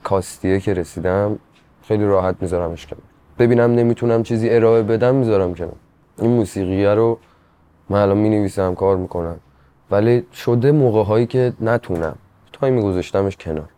[0.05, 1.38] کاستیه که رسیدم
[1.83, 3.01] خیلی راحت میذارمش کنم
[3.38, 5.77] ببینم نمی‌تونم چیزی ارائه بدم می‌ذارم کنم
[6.18, 7.18] این موسیقیه رو
[7.90, 9.37] من الان می‌نویسم کار می‌کنم.
[9.90, 12.16] ولی شده موقع هایی که نتونم.
[12.53, 13.68] تایمی گذاشتمش کنار.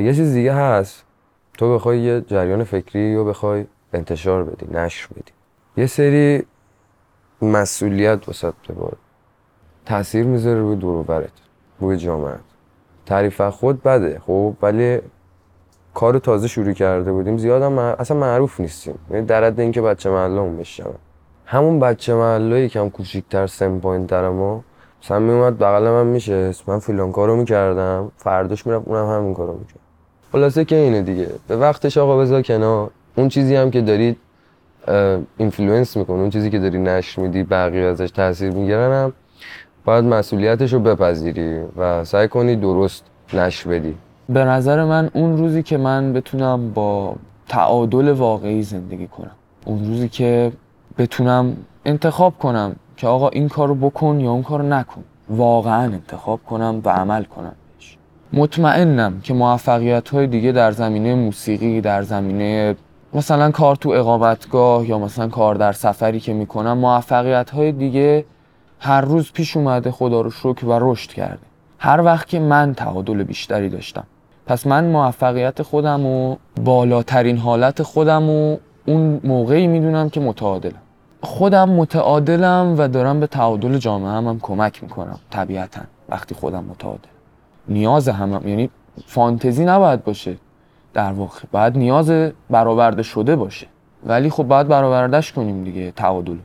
[0.00, 1.04] یه چیز دیگه هست.
[1.60, 5.32] تو بخوای یه جریان فکری رو بخوای انتشار بدی نشر بدی.
[5.76, 6.44] یه سری
[7.42, 8.96] مسئولیت واسه بار.
[9.86, 11.32] تاثیر می‌ذاره روی دور برت
[11.80, 12.34] روی جامعه
[13.06, 15.00] تعریف خود بده خب ولی
[15.94, 18.98] کار تازه شروع کرده بودیم زیاد هم اصلا معروف نیستیم.
[19.10, 20.94] یعنی در حد اینکه بچه محله بشنون
[21.46, 24.64] همون بچه محله یکم کوچیک‌تر سن پایین ما
[25.02, 29.89] مثلا میومد بغل من میشه من فلان کارو می‌کردم فرداش می‌رفت اونم همین کارو می‌کرد.
[30.32, 31.28] خلاصه که اینه دیگه.
[31.48, 32.90] به وقتش آقا بذار کنار.
[33.16, 34.16] اون چیزی هم که دارید
[35.36, 36.16] influence می‌کنه.
[36.20, 39.12] اون چیزی که داری نشر میدی بقیه ازش تاثیر می‌گیرن هم
[39.84, 43.94] باید مسئولیتش رو بپذیری و سعی کنی درست نشر بدی.
[44.28, 47.14] به نظر من اون روزی که من بتونم با
[47.48, 49.30] تعادل واقعی زندگی کنم
[49.64, 50.52] اون روزی که
[50.98, 56.80] بتونم انتخاب کنم که آقا این کارو بکن یا اون کارو نکن واقعا انتخاب کنم
[56.84, 57.54] و عمل کنم.
[58.32, 62.76] مطمئنم که موفقیت های دیگه در زمینه موسیقی در زمینه
[63.14, 68.24] مثلا کار تو اقامتگاه یا مثلا کار در سفری که می‌کنم موفقیت های دیگه
[68.80, 71.38] هر روز پیش اومده خدا رو شکر و رشد کرده.
[71.78, 74.04] هر وقت که من تعادل بیشتری داشتم.
[74.46, 80.82] پس من موفقیت خودم و بالاترین حالت خودم و اون موقعی می‌دونم که متعادلم.
[81.22, 87.19] خودم متعادلم و دارم به تعادل جامعه هم, هم کمک می‌کنم طبیعتا وقتی خودم متعادل.
[87.70, 88.70] نیاز هم, یعنی
[89.06, 90.36] فانتزی نباید باشه.
[90.94, 91.40] در واقع.
[91.52, 92.12] باید نیاز
[92.50, 93.66] برآورده شده باشه.
[94.06, 96.36] ولی خب باید برآوردهش کنیم دیگه تعادل.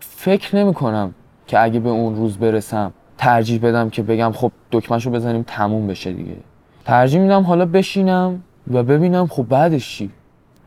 [0.00, 1.14] فکر نمی کنم
[1.46, 6.12] که اگه به اون روز برسم ترجیح بدم که بگم خب دکمهشو بزنیم تموم بشه
[6.12, 6.36] دیگه.
[6.84, 10.10] ترجیح میدم حالا بشینم و ببینم خب بعدش چی؟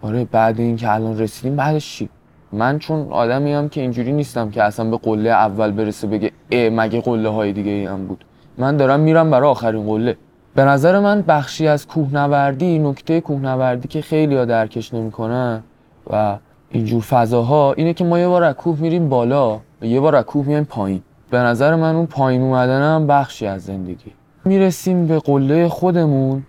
[0.01, 2.09] آره بعد این که الان رسیدیم بعدش چی؟
[2.51, 6.69] من چون آدمی هم که اینجوری نیستم که اصلا به قله اول برسه بگه اه
[6.69, 8.25] مگه قله های دیگه ای هم بود.
[8.57, 10.17] من دارم میرم برای آخرین قله.
[10.55, 15.63] به نظر من بخشی از کوهنوردی نکته کوهنوردی که خیلی ها درکش نمی‌کنن
[16.09, 16.37] و
[16.69, 20.25] اینجور فضاها اینه که ما یه بار از کوه میریم بالا و یه بار از
[20.25, 21.01] کوه میایم پایین.
[21.29, 24.11] به نظر من اون پایین اومدنم بخشی از زندگی.
[24.45, 26.43] می‌رسیم به قله خودمون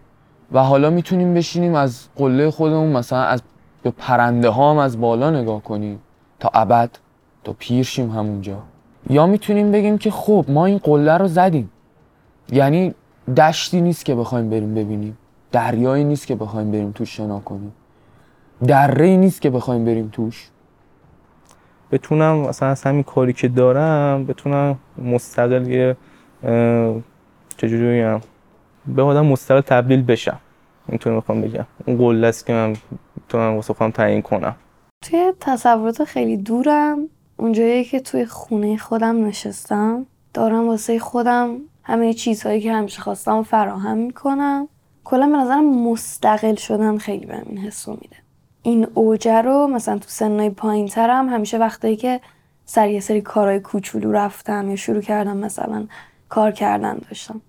[0.52, 3.42] و حالا می‌تونیم بشینیم از قله خودمون مثلا از
[3.82, 5.98] به پرنده ها هم از بالا نگاه کنیم
[6.40, 6.90] تا ابد
[7.44, 8.56] تا پیر شیم همونجا.
[9.10, 11.70] یا می‌تونیم بگیم که خب ما این قله رو زدیم.
[12.52, 12.94] یعنی
[13.36, 15.18] دشتی نیست که بخوایم بریم ببینیم.
[15.52, 17.72] دریایی نیست که بخوایم بریم توش شنا کنیم.
[18.66, 20.48] دره نیست که بخوایم بریم توش.
[21.92, 25.96] بتونم مثلا از همین کاری که دارم بتونم مستقل یه
[27.56, 28.20] چجوری بگم؟
[28.86, 30.40] به آدم مستقل تبدیل بشم.
[30.88, 31.66] اینطور می‌خوام بگم.
[31.86, 32.76] اون قله است که من
[33.16, 34.56] می‌تونم واسه خودم تعیین کنم.
[35.04, 37.08] توی تصورات خیلی دورم.
[37.36, 41.56] اونجایی که توی خونه خودم نشستم دارم واسه خودم
[41.88, 44.68] همه چیزهایی که همیشه خواستم فراهم می‌کنم.
[45.04, 48.16] کلا به نظرم مستقل شدن خیلی بهم این حس میده.
[48.62, 52.20] این اوجه رو مثلا تو سنهای پایین ترم همیشه وقتایی که
[52.64, 55.86] سر یه سری کارهای کوچولو رفتم یا شروع کردم مثلا
[56.28, 57.40] کار کردن داشتم.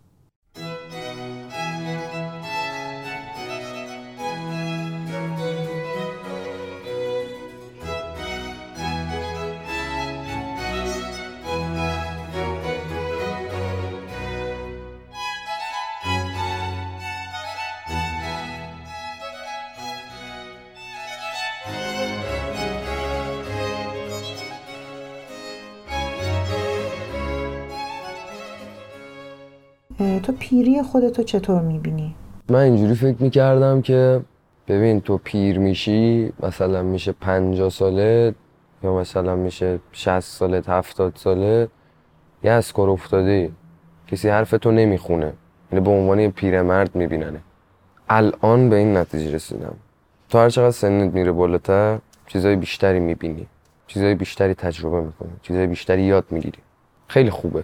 [30.20, 32.16] تو پیری خودتو چطور می‌بینی؟
[32.50, 34.22] من اینجوری فکر می‌کردم که
[34.68, 38.36] ببین تو پیر میشی مثلا میشه پنجاه ساله
[38.84, 41.68] یا مثلا میشه شست ساله هفتاد ساله
[42.44, 43.52] یه از کار افتاده
[44.08, 45.34] کسی حرف تو نمی‌خونه.
[45.72, 47.40] یعنی به عنوان یه پیرمرد میبیننه.
[48.10, 49.76] الان به این نتیجه رسیدم.
[50.30, 53.48] تو هر چقدر سنت میره بالاتر چیزای بیشتری می‌بینی.
[53.88, 55.32] چیزای بیشتری تجربه می‌کنی.
[55.42, 56.60] چیزای بیشتری یاد می‌گیری.
[57.08, 57.64] خیلی خوبه.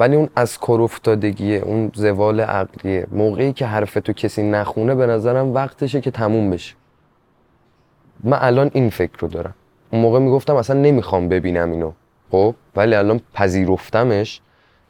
[0.00, 3.06] ولی اون از کار افتادگیه اون زوال عقلیه.
[3.12, 6.74] موقعی که حرف تو کسی نخونه به نظرم وقتشه که تموم بشه.
[8.24, 9.54] من الان این فکر رو دارم.
[9.90, 11.92] اون موقع می‌گفتم اصلا نمی‌خوام ببینم اینو.
[12.30, 14.40] خب؟ ولی الان پذیرفتمش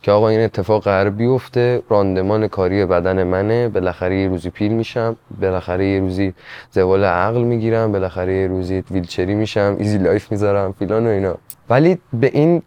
[0.03, 5.17] که آقا این اتفاق قرار بیفته راندمان کاری بدن منه بالاخره یه روزی پیر میشم
[5.41, 6.35] بالاخره یه روزی
[6.71, 11.35] زوال عقل می‌گیرم بالاخره یه روزی ویلچری میشم ایزی لایف می‌ذارم فیلان و اینا.
[11.71, 12.63] ولی به این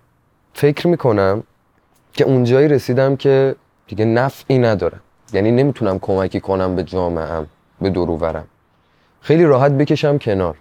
[0.53, 1.43] فکر می‌کنم
[2.13, 3.55] که اونجایی رسیدم که
[3.87, 5.01] دیگه نفعی ندارم.
[5.33, 7.47] یعنی نمی‌تونم کمکی کنم به جامعهم
[7.81, 8.47] به دروورم
[9.21, 10.57] خیلی راحت بکشم کنار.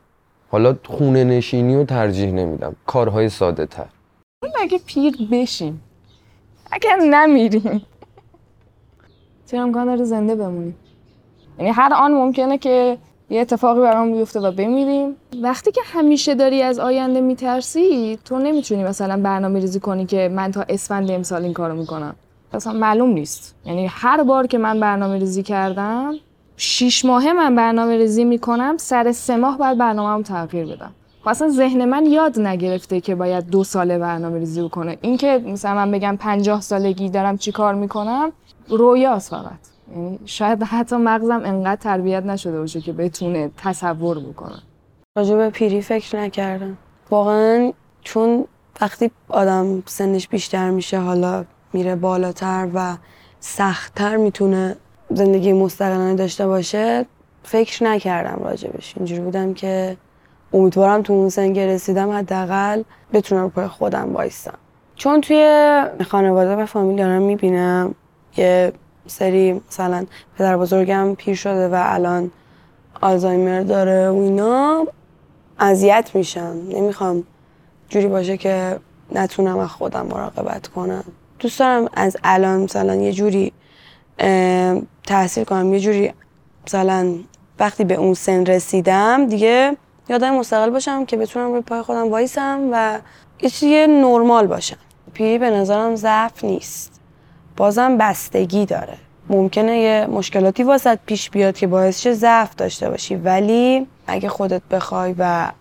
[0.50, 2.76] حالا خونه نشینی رو ترجیح نمیدم.
[2.87, 3.87] کارهای ساده تر.
[4.61, 5.82] اگه پیر بشیم
[6.70, 7.82] اگر نمیریم.
[9.46, 10.76] چرا امکان داره زنده بمونیم
[11.58, 12.98] یعنی هر آن ممکنه که
[13.30, 15.16] یه اتفاقی برام بیفته و بمیریم.
[15.42, 20.50] وقتی که همیشه داری از آینده میترسی تو نمی‌تونی مثلا برنامه ریزی کنی که من
[20.50, 22.14] تا اسفند امسال این کارو می‌کنم.
[22.52, 23.54] اصلا معلوم نیست.
[23.64, 26.14] یعنی هر بار که من برنامه ریزی کردم
[26.56, 30.90] شیش ماهه من برنامه ریزی می‌کنم سر سه ماه بعد برنامه تغییر بدم.
[31.22, 34.98] خب اصلا ذهن من یاد نگرفته که باید دو ساله برنامه ریزی بکنه.
[35.00, 38.32] اینکه مثلا من بگم پنجاه سالگی دارم چی کار می‌کنم
[38.68, 39.77] رویاست فقط.
[40.24, 44.18] شاید حتی مغزم انقدر تربیت نشده باشه که بتونه تصور
[45.16, 46.77] راجع به پیری فکر نکردم.
[47.11, 48.44] واقعا چون
[48.81, 52.96] وقتی آدم سنش بیشتر میشه حالا میره بالاتر و
[53.40, 54.77] سختتر می‌تونه
[55.11, 57.07] زندگی مستقلانه داشته باشه
[57.42, 58.94] فکر نکردم راجبش.
[58.96, 59.96] اینجوری بودم که
[60.53, 64.59] امیدوارم تو اون سن رسیدم حداقل بتونم پای خودم وایستم
[64.94, 67.94] چون توی خانواده و فامیل دارم می‌بینم
[68.37, 68.72] یه
[69.08, 70.06] سری مثلا
[70.38, 72.30] پدر بزرگم پیر شده و الان
[73.00, 74.86] آلزایمر داره و اینا
[75.58, 76.56] اذیت میشم.
[76.68, 77.24] نمی‌خوام
[77.88, 78.78] جوری باشه که
[79.12, 81.04] نتونم از خودم مراقبت کنم.
[81.38, 83.52] دوست دارم از الان مثلا یه جوری
[85.06, 85.74] تحصیل کنم.
[85.74, 86.12] یه جوری
[86.66, 87.14] مثلا
[87.58, 89.76] وقتی به اون سن رسیدم دیگه
[90.08, 92.98] یادم مستقل باشم که بتونم روی پای خودم وایسم و
[93.40, 94.76] یه چیزی نرمال باشم.
[95.12, 96.97] پیری به نظرم ضعف نیست.
[97.58, 98.94] بازم بستگی داره.
[99.28, 103.14] ممکنه یه مشکلاتی واسط پیش بیاد که باعث شه ضعف داشته باشی.
[103.16, 105.52] ولی اگه خودت بخوای و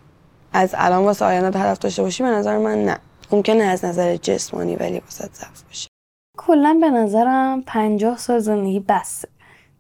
[0.54, 2.98] از الان واسه آینده هدف داشته باشی به نظر من نه.
[3.32, 5.88] ممکنه از نظر جسمانی ولی واسه ضعف باشه
[6.38, 9.28] کلا به نظرم پنجاه سال زندگی بسه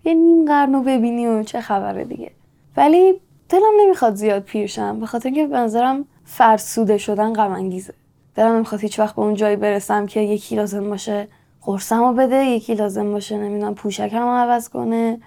[0.05, 2.31] یه نیم قرن رو ببینی و چه خبره دیگه.
[2.77, 4.99] ولی دلم نمی‌خواد زیاد پیر شم.
[4.99, 7.93] به خاطر اینکه به نظرم فرسوده شدن غم انگیزه.
[8.35, 11.27] دلم نمی‌خواد هیچ وقت به اون جایی برسم که یکی لازم باشه
[11.67, 15.19] قرصم رو بده یکی لازم باشه نمی‌دونم پوشکم رو عوض کنه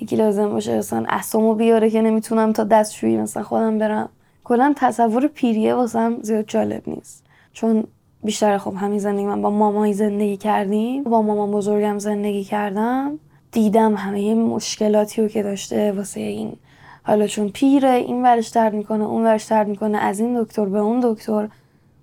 [0.00, 4.08] یکی لازم باشه مثلا اسمو بیاره که نمی‌تونم تا دستشویی مثلا خودم برم.
[4.44, 7.24] کلا تصور پیریه واسم زیاد جالب نیست.
[7.52, 7.84] چون
[8.24, 13.18] بیشتر خب همین زندگی من با مامایی زندگی کردیم با مامان بزرگم زندگی کردم.
[13.52, 16.56] دیدم همه مشکلاتی رو که داشته واسه این.
[17.02, 20.78] حالا چون پیره این ورش درد می‌کنه اون ورش درد می‌کنه از این دکتر به
[20.78, 21.48] اون دکتر.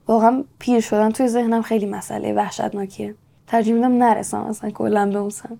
[0.07, 3.15] واقعا پیر شدن توی ذهنم خیلی مسئله وحشتناکیه.
[3.47, 5.57] ترجیح میدم نرسم اصلا کلا به اون سن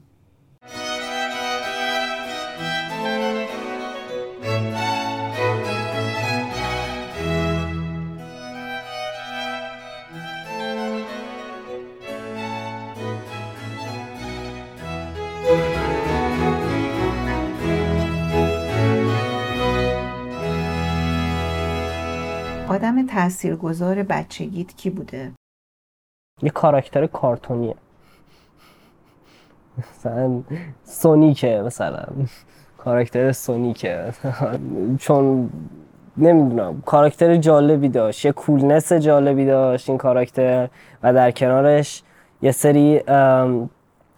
[22.67, 25.31] آدم تاثیرگذار بچگیت کی بوده؟
[26.41, 27.75] یه کاراکتر کارتونیه.
[29.77, 30.41] مثلا
[30.83, 32.05] سونیکه مثلا.
[32.77, 34.13] کاراکتر سونیکه.
[34.99, 35.49] چون
[36.17, 38.25] نمی‌دونم کاراکتر جالبی داشت.
[38.25, 40.69] یه کولنس جالبی داشت این کاراکتر
[41.03, 42.03] و در کنارش
[42.41, 43.01] یه سری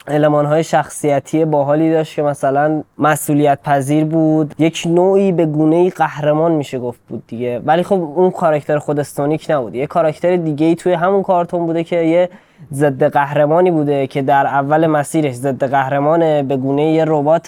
[0.08, 4.56] علمان های شخصیتی باحالی داشت که مثلا مسئولیت پذیر بود.
[4.60, 7.62] یک نوعی به گونه قهرمان میشه گفت بود دیگه.
[7.66, 9.76] ولی خب اون کاراکتر خود استونیک نبود.
[9.76, 12.30] یه کاراکتر دیگه ای توی همون کارتون بوده که یه
[12.74, 17.48] ضد قهرمانی بوده که در اول مسیرش ضد قهرمانه به گونه یه ربات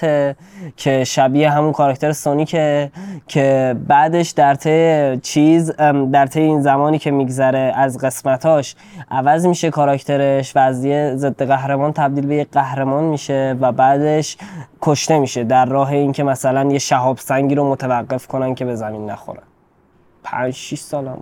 [0.78, 2.92] که شبیه همون کاراکتر سونیکه
[3.28, 5.72] که بعدش در طی چیز
[6.12, 8.76] در طی این زمانی که میگذره از قسمتاش
[9.12, 14.38] عوض میشه کاراکترش و از یه ضد قهرمان تبدیل به یه قهرمان میشه و بعدش
[14.82, 19.10] کشته میشه در راه اینکه مثلا یه شهاب سنگی رو متوقف کنن که به زمین
[19.10, 19.42] نخوره
[20.24, 21.18] پنج 6 سالم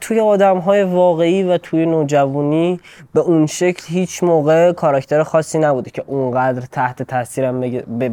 [0.00, 2.80] توی آدم های واقعی و توی نوجوانی
[3.14, 7.60] به اون شکل هیچ موقع کاراکتر خاصی نبوده که اونقدر تحت تاثیرم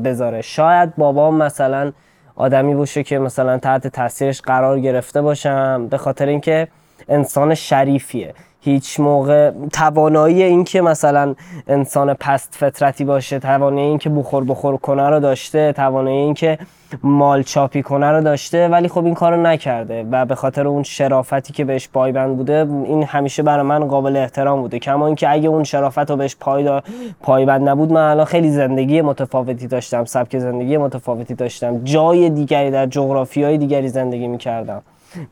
[0.04, 0.42] بذاره.
[0.42, 1.92] شاید بابام مثلا
[2.36, 6.68] آدمی باشه که مثلا تحت تاثیرش قرار گرفته باشم به خاطر اینکه
[7.10, 8.34] انسان شریفیه.
[8.66, 11.36] هیچ موقع توانایی این که مثلا
[11.68, 16.58] انسان پست فطرتی باشه توانایی این که بخور بخور کنه رو داشته توانایی این که
[17.04, 21.54] مال چاپی کنه رو داشته ولی خب این کارو نکرده و به خاطر اون شرافتی
[21.54, 24.80] که بهش پایبند بوده این همیشه برای من قابل احترام بوده.
[24.80, 26.82] کما اینکه اگه اون شرافت رو بهش پای
[27.22, 32.86] پایبند نبود من الان خیلی زندگی متفاوتی داشتم سبک زندگی متفاوتی داشتم جای دیگری در
[32.86, 34.82] جغرافیای دیگری زندگی می‌کردم.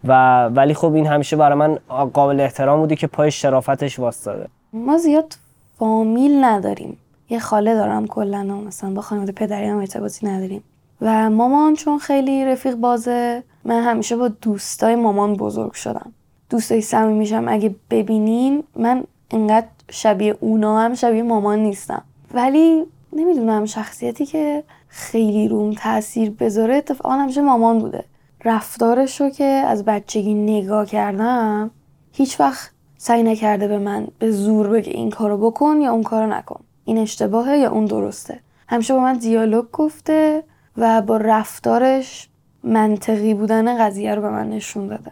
[0.04, 1.80] و ولی خب این همیشه برای من
[2.14, 5.34] قابل احترام بوده که پای شرافتش واسطاده ما زیاد
[5.80, 6.98] فامیل نداریم.
[7.30, 10.64] یه خاله دارم کلا مثلا با خانواده پدری هم ارتباطی نداریم.
[11.02, 16.12] و مامان چون خیلی رفیق بازه من همیشه با دوستای مامان بزرگ شدم.
[16.50, 22.04] دوستای صمیمی میشم اگه ببینین من انقدر شبیه اونا هم شبیه مامان نیستم.
[22.34, 28.04] ولی نمی‌دونم شخصیتی که خیلی روم تاثیر بذاره اتفاقا همیشه مامان بوده.
[28.46, 31.72] رفتارش رو که از بچگی نگاه کردم
[32.12, 36.34] هیچ وقت سعی نکرده به من به زور بگه این کارو بکن یا اون کارو
[36.34, 36.60] نکن.
[36.86, 40.44] این اشتباهه یا اون درسته؟ همیشه با من دیالوگ گفته
[40.78, 42.30] و با رفتارش
[42.64, 45.12] منطقی بودن قضیه رو به من نشون داده.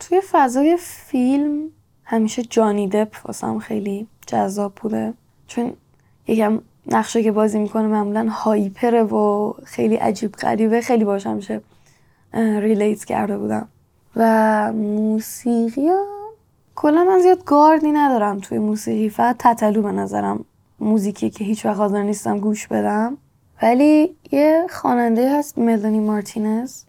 [0.00, 1.68] توی فضای فیلم
[2.04, 5.14] همیشه جانی دپ واسم خیلی جذاب بوده.
[5.46, 5.72] چون
[6.28, 11.60] یکم نقشه که بازی می‌کنه معمولا هایپره و خیلی عجیب غریبه خیلی باش همیشه
[12.34, 13.68] relate کرده بودم.
[14.16, 15.88] و موسیقی
[16.74, 20.44] کلا من زیاد گاردی ندارم توی موسیقی فقط تتلو به نظرم
[20.80, 23.16] موزیکی که هیچ وقت حاضر نیستم گوش بدم.
[23.62, 26.82] ولی یه خواننده هست ملانی مارتینز.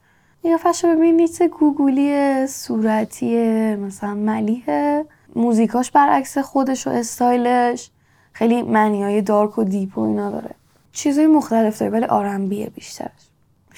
[0.44, 3.36] قیافش رو ببینید گوگولی صورتی
[3.76, 7.90] مثلا ملیحه موزیکاش برعکس خودش و استایلش.
[8.34, 10.56] خیلی معنی dark و deep و اینا داره.
[10.92, 13.33] چیزای مختلف داره ولی R&B ه بیشترش.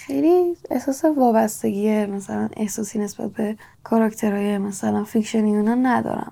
[0.08, 6.32] خیلی احساس وابستگی مثلا احساسی نسبت به کاراکترهای مثلا fiction ی اونا ندارم.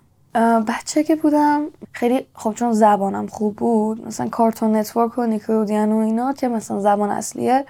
[0.67, 5.97] بچه که بودم خیلی خب چون زبانم خوب بود مثلا Cartoon Network و Nickelodeon و
[5.97, 7.65] اینا که مثلا زبان اصلیه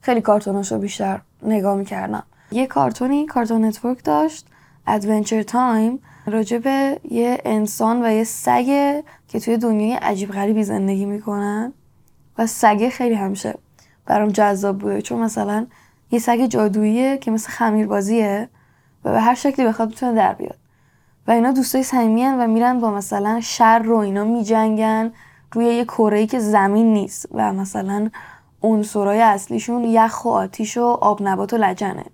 [0.00, 2.22] خیلی کارتوناشو بیشتر نگاه می‌کردم.
[2.52, 4.46] یه کارتونی Cartoon Network داشت
[4.86, 11.04] Adventure Time راجع به یه انسان و یه سگه که توی دنیای عجیب غریبی زندگی
[11.04, 11.72] می‌کنن
[12.38, 13.54] و سگه خیلی همیشه
[14.06, 15.66] برام جذاب بوده چون مثلا
[16.10, 18.48] یه سگ جادوییه که مثل خمیربازیه
[19.04, 20.58] و به هر شکلی بخواد بتونه در بیاد.
[21.26, 25.12] و اینا دوستای صمیمی و میرن با مثلا شر رو اینا میجنگن
[25.52, 28.10] روی یه کره که زمین نیست و مثلا
[28.62, 32.04] عنصرای اصلیشون یخ و آتیش و آب نبات و لجنه.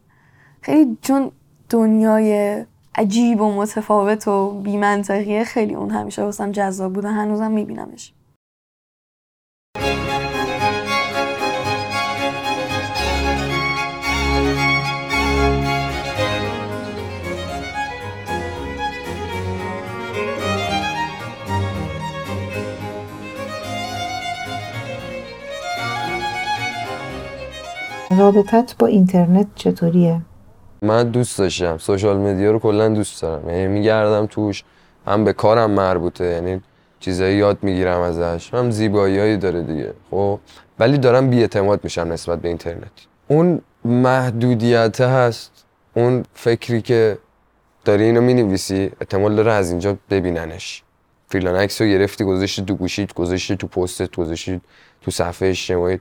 [0.61, 1.31] خیلی چون
[1.69, 2.65] دنیای
[2.95, 7.09] عجیب و متفاوت و بیمنطقیه خیلی اون همیشه واسم جذاب بوده.
[7.09, 8.13] هنوزم میبینمش.
[28.35, 30.21] رابطت با اینترنت چطوریه؟
[30.83, 31.79] من دوست داشتم.
[31.79, 33.49] social media رو کلا دوست دارم.
[33.51, 34.65] یعنی میگردم توش
[35.07, 36.25] هم به کارم مربوطه.
[36.25, 36.61] یعنی
[37.01, 38.55] چیزایی یاد می‌گیرم ازش.
[38.55, 39.93] هم زیباییایی داره دیگه.
[40.11, 40.41] خب
[40.79, 42.91] ولی دارم بیاعتماد میشم نسبت به اینترنت.
[43.29, 45.65] اون محدودیت هست.
[45.95, 47.19] اون فکری که
[47.85, 50.83] داری اینو می‌نویسی احتمال داره از اینجا ببیننش.
[51.29, 54.61] فریلانکس رو گرفتی گذاشتی تو گوشیت گذاشتی تو پستت گذاشتی
[55.03, 56.01] تو صفحه اجتماعی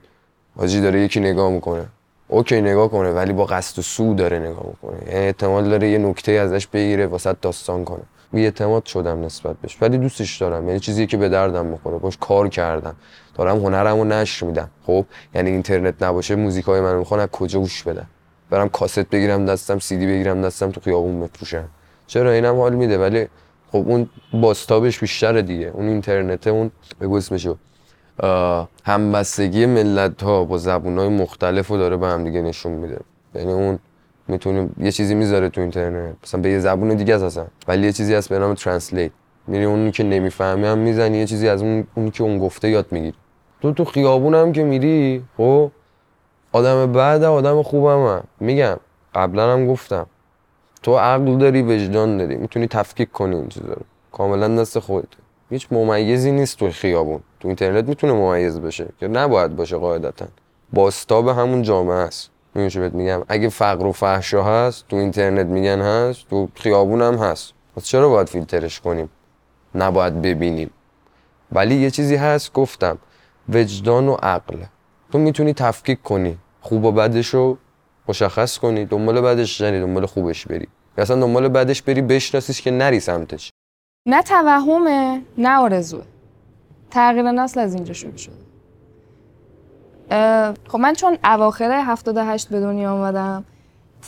[0.56, 1.86] حاجی داره یکی نگاه می‌کنه.
[2.28, 5.98] اوکی نگاه کنه ولی با قصد و سو داره نگاه می‌کنه یعنی احتمال داره یه
[5.98, 8.02] نکته ازش بگیره واسه داستان کنه.
[8.32, 9.78] بی اعتماد شدم نسبت بهش.
[9.80, 10.68] ولی دوستش دارم.
[10.68, 12.96] یعنی چیزی که به دردم می‌خوره باش کار کردم.
[13.34, 14.70] دارم هنرمو نشر میدم.
[14.86, 15.04] خب؟
[15.34, 18.06] یعنی اینترنت نباشه موزیک های منو می‌خوان از کجا گوش بدم
[18.50, 21.68] برم کاست بگیرم دستم سی دی بگیرم دستم تو خیابون بفروشم.
[22.06, 22.98] چرا؟ اینم حال میده.
[22.98, 23.28] ولی
[23.72, 25.70] خب اون باستابش بیشتره دیگه.
[25.74, 26.70] اون اینترنت اون
[27.00, 27.56] بگو اسمشو
[28.84, 33.00] همبستگی ملت ها با زبون های مختلف رو داره به هم دیگه نشون میده.
[33.34, 33.78] یعنی اون
[34.28, 36.14] می‌تونه یه چیزی می‌ذاره تو اینترنت.
[36.24, 37.46] مثلا به یه زبون دیگه از اصلا.
[37.68, 39.10] ولی یه چیزی هست به نام ترنسلیت
[39.46, 42.86] میری اونی که نمی‌فهمی هم می‌زنی یه چیزی از اون اونی که اون گفته یاد
[42.90, 43.16] می‌گیری.
[43.62, 45.70] تو تو خیابون هم که میری خب
[46.52, 48.24] آدم بعد آدم خوبم هم.
[48.40, 48.76] میگم
[49.14, 50.06] قبلا هم گفتم.
[50.82, 52.36] تو عقل داری وجدان داری.
[52.36, 53.82] می‌تونی تفکیک کنی این چیزا رو.
[54.12, 55.08] کاملا دست خودت
[55.52, 57.20] هیچ ممیزی نیست تو خیابون.
[57.40, 60.26] تو اینترنت می‌تونه ممیز بشه که نباید باشه قاعدتا.
[60.72, 62.30] باستاب همون جامعه است.
[62.54, 67.14] میشه بهت میگم؟ اگه فقر و فحشا هست تو اینترنت میگن هست تو خیابون هم
[67.14, 67.52] هست.
[67.76, 69.10] پس چرا باید فیلترش کنیم؟
[69.74, 70.70] نباید ببینیم.
[71.52, 72.98] ولی یه چیزی هست گفتم
[73.48, 74.56] وجدان و عقل.
[75.12, 76.38] تو می‌تونی تفکیک کنی.
[76.60, 77.58] خوب و بدش رو
[78.08, 78.84] مشخص کنی.
[78.84, 80.68] دنبال بدش نری دنبال خوبش بری.
[80.98, 83.51] اصلا دنبال بدش بری بشناسیش که نری سمتش.
[84.06, 86.02] نه توهمه نه آرزوه.
[86.90, 88.34] تغییر نسل از اینجا شروع شده.
[90.68, 93.44] خب من چون اواخر 78 به دنیا آمدم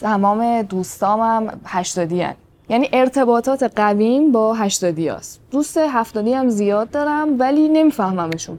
[0.00, 2.34] تمام دوستامم هشتادی هن.
[2.68, 5.40] یعنی ارتباطات قویم با هشتادی هست.
[5.50, 8.58] دوست هفتادی هم زیاد دارم ولی نمیفهممشون.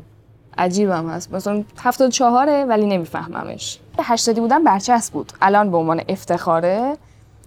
[0.58, 1.34] عجیبم هست.
[1.34, 3.80] مثلا هفتاد چهاره ولی نمیفهممش.
[4.00, 5.34] هشتادی بودن برچسب بود.
[5.42, 6.98] الان به عنوان افتخاره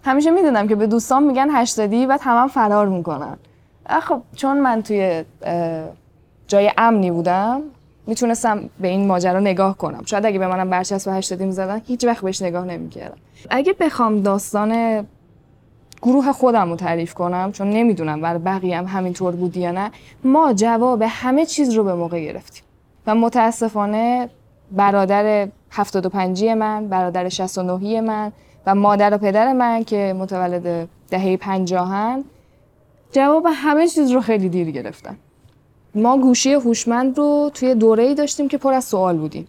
[0.05, 3.37] همیشه می‌دونم که به دوستان میگن هشتادی و تمام فرار می‌کنن.
[3.89, 5.25] خب چون من توی
[6.49, 7.63] جای امنی بودم
[8.07, 10.03] می‌تونستم به این ماجرا نگاه کنم.
[10.07, 13.17] شاید اگه به منم برچسب و هشتادی می‌زدن هیچ وقت بهش نگاه نمی‌کردم.
[13.51, 15.05] اگه بخوام داستان
[16.03, 19.91] گروه خودم رو تعریف کنم چون نمی‌دونم برای بقیه هم همینطور بود یا نه
[20.25, 22.63] ما جواب همه چیز رو به موقع گرفتیم.
[23.07, 24.29] و متاسفانه
[24.73, 28.33] برادر 75 من برادر 69 من
[28.67, 32.25] و مادر و پدر من که متولد دهه پنجاهن
[33.13, 35.17] جواب همه چیز رو خیلی دیر گرفتن
[35.95, 39.49] ما گوشی هوشمند رو توی دوره ای داشتیم که پر از سوال بودیم.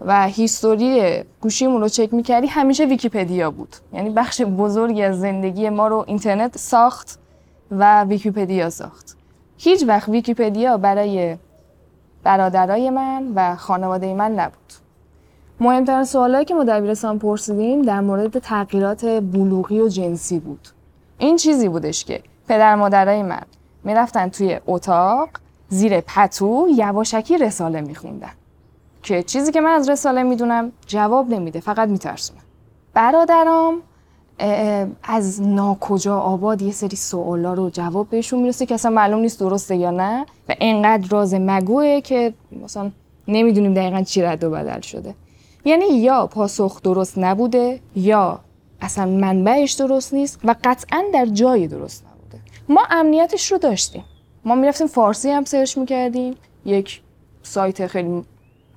[0.00, 3.76] و history گوشیمون رو چک می‌کردی همیشه ویکیپدیا بود.
[3.92, 7.18] یعنی بخش بزرگی از زندگی ما رو اینترنت ساخت
[7.70, 9.16] و ویکیپدیا ساخت.
[9.58, 11.36] هیچ وقت ویکیپدیا برای
[12.22, 14.72] برادرای من و خانواده من نبود.
[15.60, 20.68] مهمترین سوالایی که ما دبیرستان پرسیدیم در مورد تغییرات بلوغی و جنسی بود.
[21.18, 23.42] این چیزی بودش که پدر مادرای من
[23.84, 25.28] می‌رفتن توی اتاق
[25.68, 28.30] زیر پتو یواشکی رساله میخوندن.
[29.02, 32.40] که چیزی که من از رساله می‌دونم جواب نمیده فقط میترسونه
[32.94, 33.74] برادرام
[35.02, 39.76] از ناکجا آباد یه سری سوالا رو جواب بهشون می‌رسه که اصلا معلوم نیست درسته
[39.76, 42.34] یا نه و انقدر راز مگوه که
[42.64, 42.90] مثلا
[43.28, 45.14] نمی‌دونیم دقیقا چی رد و بدل شده.
[45.64, 48.40] یعنی یا پاسخ درست نبوده یا
[48.80, 52.09] اصلا منبعش درست نیست و قطعا در جای درست
[52.70, 54.04] ما امنیتش رو داشتیم.
[54.44, 56.34] ما می‌رفتیم فارسی هم سرچ می‌کردیم.
[56.64, 57.00] یک
[57.42, 58.24] سایت خیلی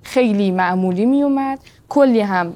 [0.03, 2.53] خیلی معمولی میومد کلی هم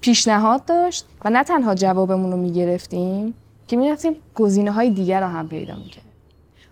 [0.00, 3.34] پیشنهاد داشت و نه تنها جوابمون رو می‌گرفتیم
[3.68, 6.12] که می‌رفتیم گزینه های دیگر رو هم پیدا می‌کردیم.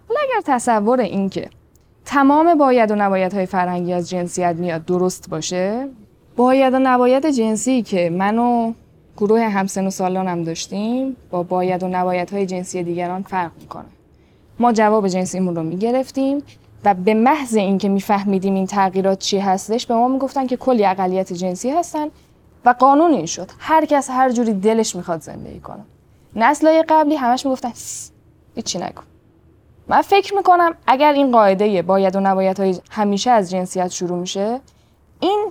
[0.08, 1.50] حالا اگر تصور این که
[2.04, 5.88] تمام باید و نباید های فرهنگی از جنسیت میاد درست باشه
[6.36, 8.72] باید و نباید جنسی که من و
[9.16, 11.16] گروه همسن و سالانم داشتیم.
[11.30, 13.84] با باید و نباید های جنسی دیگران فرق می‌کنه.
[14.58, 16.42] ما جواب جنسیمون رو می‌گرفتیم
[16.84, 21.32] و به محض اینکه میفهمیدیم این تغییرات چی هستش به ما می‌گفتن که کلی اقلیت
[21.32, 22.06] جنسی هستن
[22.64, 23.50] و قانون این شد.
[23.58, 25.84] هر کس هر جوری دلش می‌خواد زندگی کنه.
[26.36, 28.10] نسلهای قبلی همش می‌گفتن "سس،
[28.54, 29.04] هیچی نکن
[29.88, 34.60] من فکر می‌کنم اگر این قاعده باید و نباید های همیشه از جنسیت شروع میشه
[35.20, 35.46] این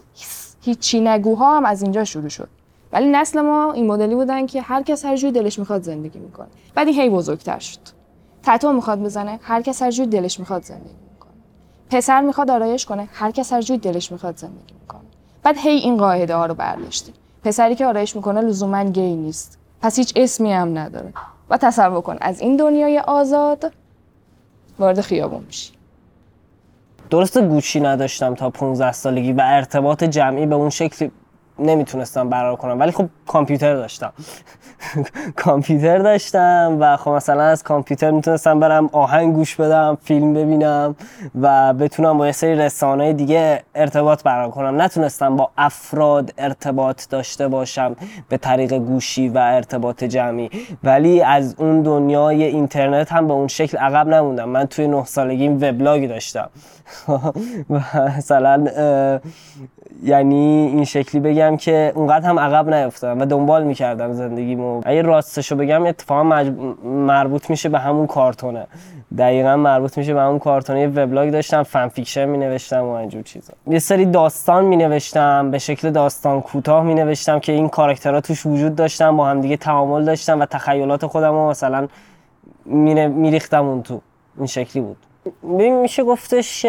[0.62, 2.50] هیچی نگوها هم از اینجا شروع شد.
[2.96, 6.48] ولی نسل ما این مدلی بودن که هر کس هر جوری دلش می‌خواد زندگی می‌کنه.
[6.76, 7.80] بعد این هی بزرگتر شد.
[8.44, 11.32] تتو می‌خواد بزنه هر کس هر جوری دلش می‌خواد زندگی می‌کنه.
[11.90, 15.02] پسر می‌خواد آرایش کنه هر کس هر جوری دلش می‌خواد زندگی می‌کنه.
[15.44, 19.60] بعد هی این قاعده ها رو برداشتیم پسری که آرایش می‌کنه لزوما گی نیست.
[19.82, 21.14] پس هیچ اسمی هم نداره.
[21.50, 23.74] و تصور کن از این دنیای آزاد
[24.80, 25.74] وارد خیابون میشی.
[27.10, 31.10] درست گوشی نداشتم تا 15 سالگی و ارتباط جمعی به اون شکل
[31.60, 34.14] نمی‌تونستم برقرار کنم ولی خب کامپیوتر داشتم.
[35.44, 40.96] کامپیوتر داشتم و خب مثلا از کامپیوتر می‌تونستم برم آهنگ گوش بدم فیلم ببینم
[41.42, 44.82] و بتونم با یه سری رسانه دیگه ارتباط برقرار کنم.
[44.82, 47.96] نتونستم با افراد ارتباط داشته باشم
[48.30, 50.50] به طریق گوشی و ارتباط جمعی.
[50.84, 54.50] ولی از اون دنیای اینترنت هم به اون شکل عقب نموندم.
[54.50, 56.50] من توی نه سالگی وبلاگ داشتم.
[57.70, 57.80] و
[58.18, 58.66] مثلا
[60.04, 64.82] یعنی این شکلی بگم که اونقدر هم عقب نیفتادم و دنبال می‌کردم زندگیمو.
[64.86, 68.68] اگه راستشو بگم اتفاقا مج- مربوط میشه به همون کارتونه.
[69.18, 70.82] دقیقا مربوط میشه به همون کارتونه.
[70.82, 73.54] یه وبلاگ داشتم fan fiction می نوشتم و اینجور چیزا.
[73.68, 78.46] یه سری داستان می نوشتم به شکل داستان کوتاه می نوشتم که این کاراکترها توش
[78.46, 81.88] وجود داشتن با هم دیگه تعامل داشتم و تخیلات خودم رو مثلا
[82.66, 84.02] میریختم اون تو.
[84.38, 84.98] این شکلی بود.
[85.44, 86.66] ببین میشه گفتش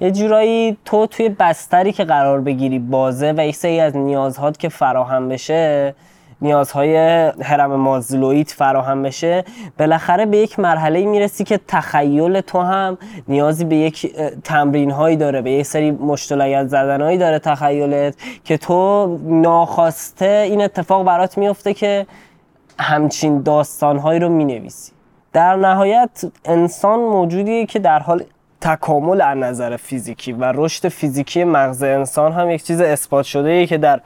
[0.00, 4.68] یه جورایی تو توی بستری که قرار بگیری بازه و یک سری از نیازهات که
[4.68, 5.94] فراهم بشه
[6.42, 6.96] نیازهای
[7.42, 9.44] هرم مازلویت فراهم بشه
[9.78, 15.50] بالاخره به یک مرحله می‌رسی که تخیل تو هم نیازی به یک تمرین داره به
[15.50, 22.06] یک سری مشتلگت زدن داره تخیلت که تو ناخواسته این اتفاق برات میفته که
[22.78, 24.92] همچین داستانهایی رو می‌نویسی.
[25.32, 28.24] در نهایت انسان موجودیه که در حال
[28.60, 33.66] تکامل از نظر فیزیکی و رشد فیزیکی مغز انسان هم یک چیز اثبات شده ایه
[33.66, 34.00] که در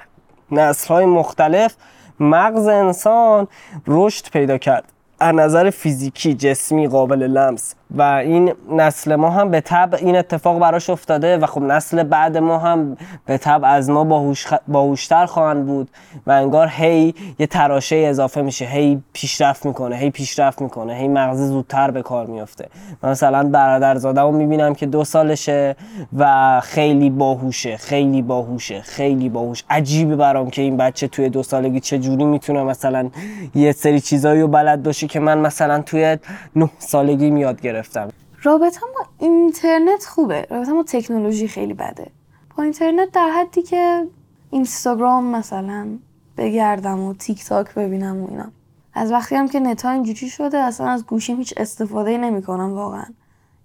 [0.53, 1.75] نسل‌های مختلف
[2.21, 3.49] مغز انسان
[3.87, 4.93] رشد پیدا کرد.
[5.21, 7.75] از نظر فیزیکی جسمی قابل لمس.
[7.97, 12.37] و این نسل ما هم به طب این اتفاق براش افتاده و خب نسل بعد
[12.37, 12.97] ما هم
[13.27, 15.89] به طب از ما باهوش باهوشتر خواهند بود
[16.27, 21.39] و انگار هی یه تراشه اضافه میشه هی پیشرفت می‌کنه هی پیشرفت می‌کنه هی مغز
[21.39, 22.69] زودتر به کار میفته
[23.03, 25.77] مثلا برادرزاده رو می‌بینم که دو سالشه
[26.19, 29.65] و خیلی باهوشه خیلی باهوشه خیلی باهوش.
[29.71, 33.11] عجیبه برام که این بچه توی دو سالگی چه جوری می‌تونه مثلا
[33.55, 36.19] یه سری چیزایی رو بلد باشه که من مثلا توی
[36.57, 38.09] نه سالگی میاد گرفتم.
[38.43, 40.47] رابطه ما اینترنت خوبه.
[40.51, 42.11] رابطه ما تکنولوژی خیلی بده.
[42.57, 44.07] با اینترنت در حدی که
[44.51, 45.89] اینستاگرام مثلا
[46.37, 48.53] بگردم و تیک تاک ببینم و اینا.
[48.95, 53.07] از وقتی هم که نتا اینجوری شده اصلا از گوشیم هیچ استفاده نمی‌کنم واقعا.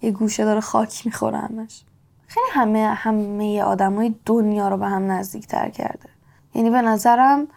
[0.01, 1.83] یه گوشه داره خاک می‌خوره همش.
[2.27, 6.09] خیلی همه همه آدمای دنیا رو به هم نزدیک تر کرده.
[6.55, 7.47] یعنی به نظرم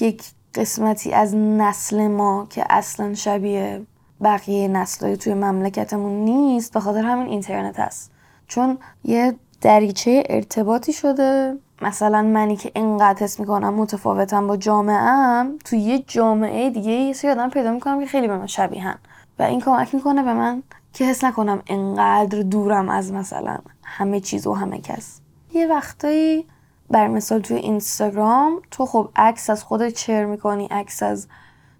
[0.00, 0.22] یک
[0.54, 3.82] قسمتی از نسل ما که اصلا شبیه
[4.22, 8.10] بقیه نسلهای توی مملکتمون نیست به خاطر همین اینترنت هست.
[8.48, 11.58] چون یه دریچه ارتباطی شده.
[11.82, 17.30] مثلا منی که انقدر حس می‌کنم متفاوتم با جامعهم توی یه جامعه دیگه یه سری
[17.30, 18.94] آدم پیدا می‌کنم که خیلی به من شبیهن
[19.38, 24.46] و این کمک می‌کنه به من که حس نکنم انقدر دورم از مثلا همه چیز
[24.46, 25.20] و همه کس.
[25.54, 26.46] یه وقتایی
[26.92, 31.26] بر مثال توی اینستاگرام تو خب عکس از خودت شیر می‌کنی عکس از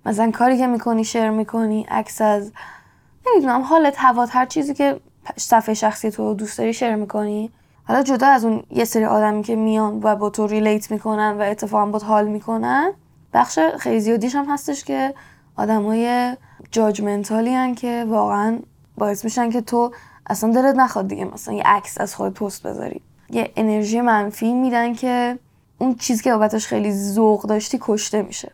[0.07, 2.53] مثلا کاری که می‌کنی شیر می‌کنی عکس از
[3.27, 5.01] نمی‌دونم حالت هوات هر چیزی که
[5.37, 7.51] صفحه شخصی تو دوست داری شیر می‌کنی.
[7.85, 11.43] حالا جدا از اون یه سری آدمی که میان و با تو ریلیت می‌کنن و
[11.43, 12.93] اتفاقا با حال می‌کنن
[13.33, 15.15] بخش خیلی زیادیش هم هستش که
[15.57, 16.37] آدمای
[16.71, 18.59] جاجمنتالی هن که واقعا
[18.99, 19.93] باعث میشن که تو
[20.27, 23.03] اصلا دلت نخواد دیگه مثلا یه عکس از خود پست بذاری.
[23.33, 25.39] یه انرژی منفی میدن که
[25.79, 28.53] اون چیزی که بابتش خیلی ذوق داشتی کشته میشه.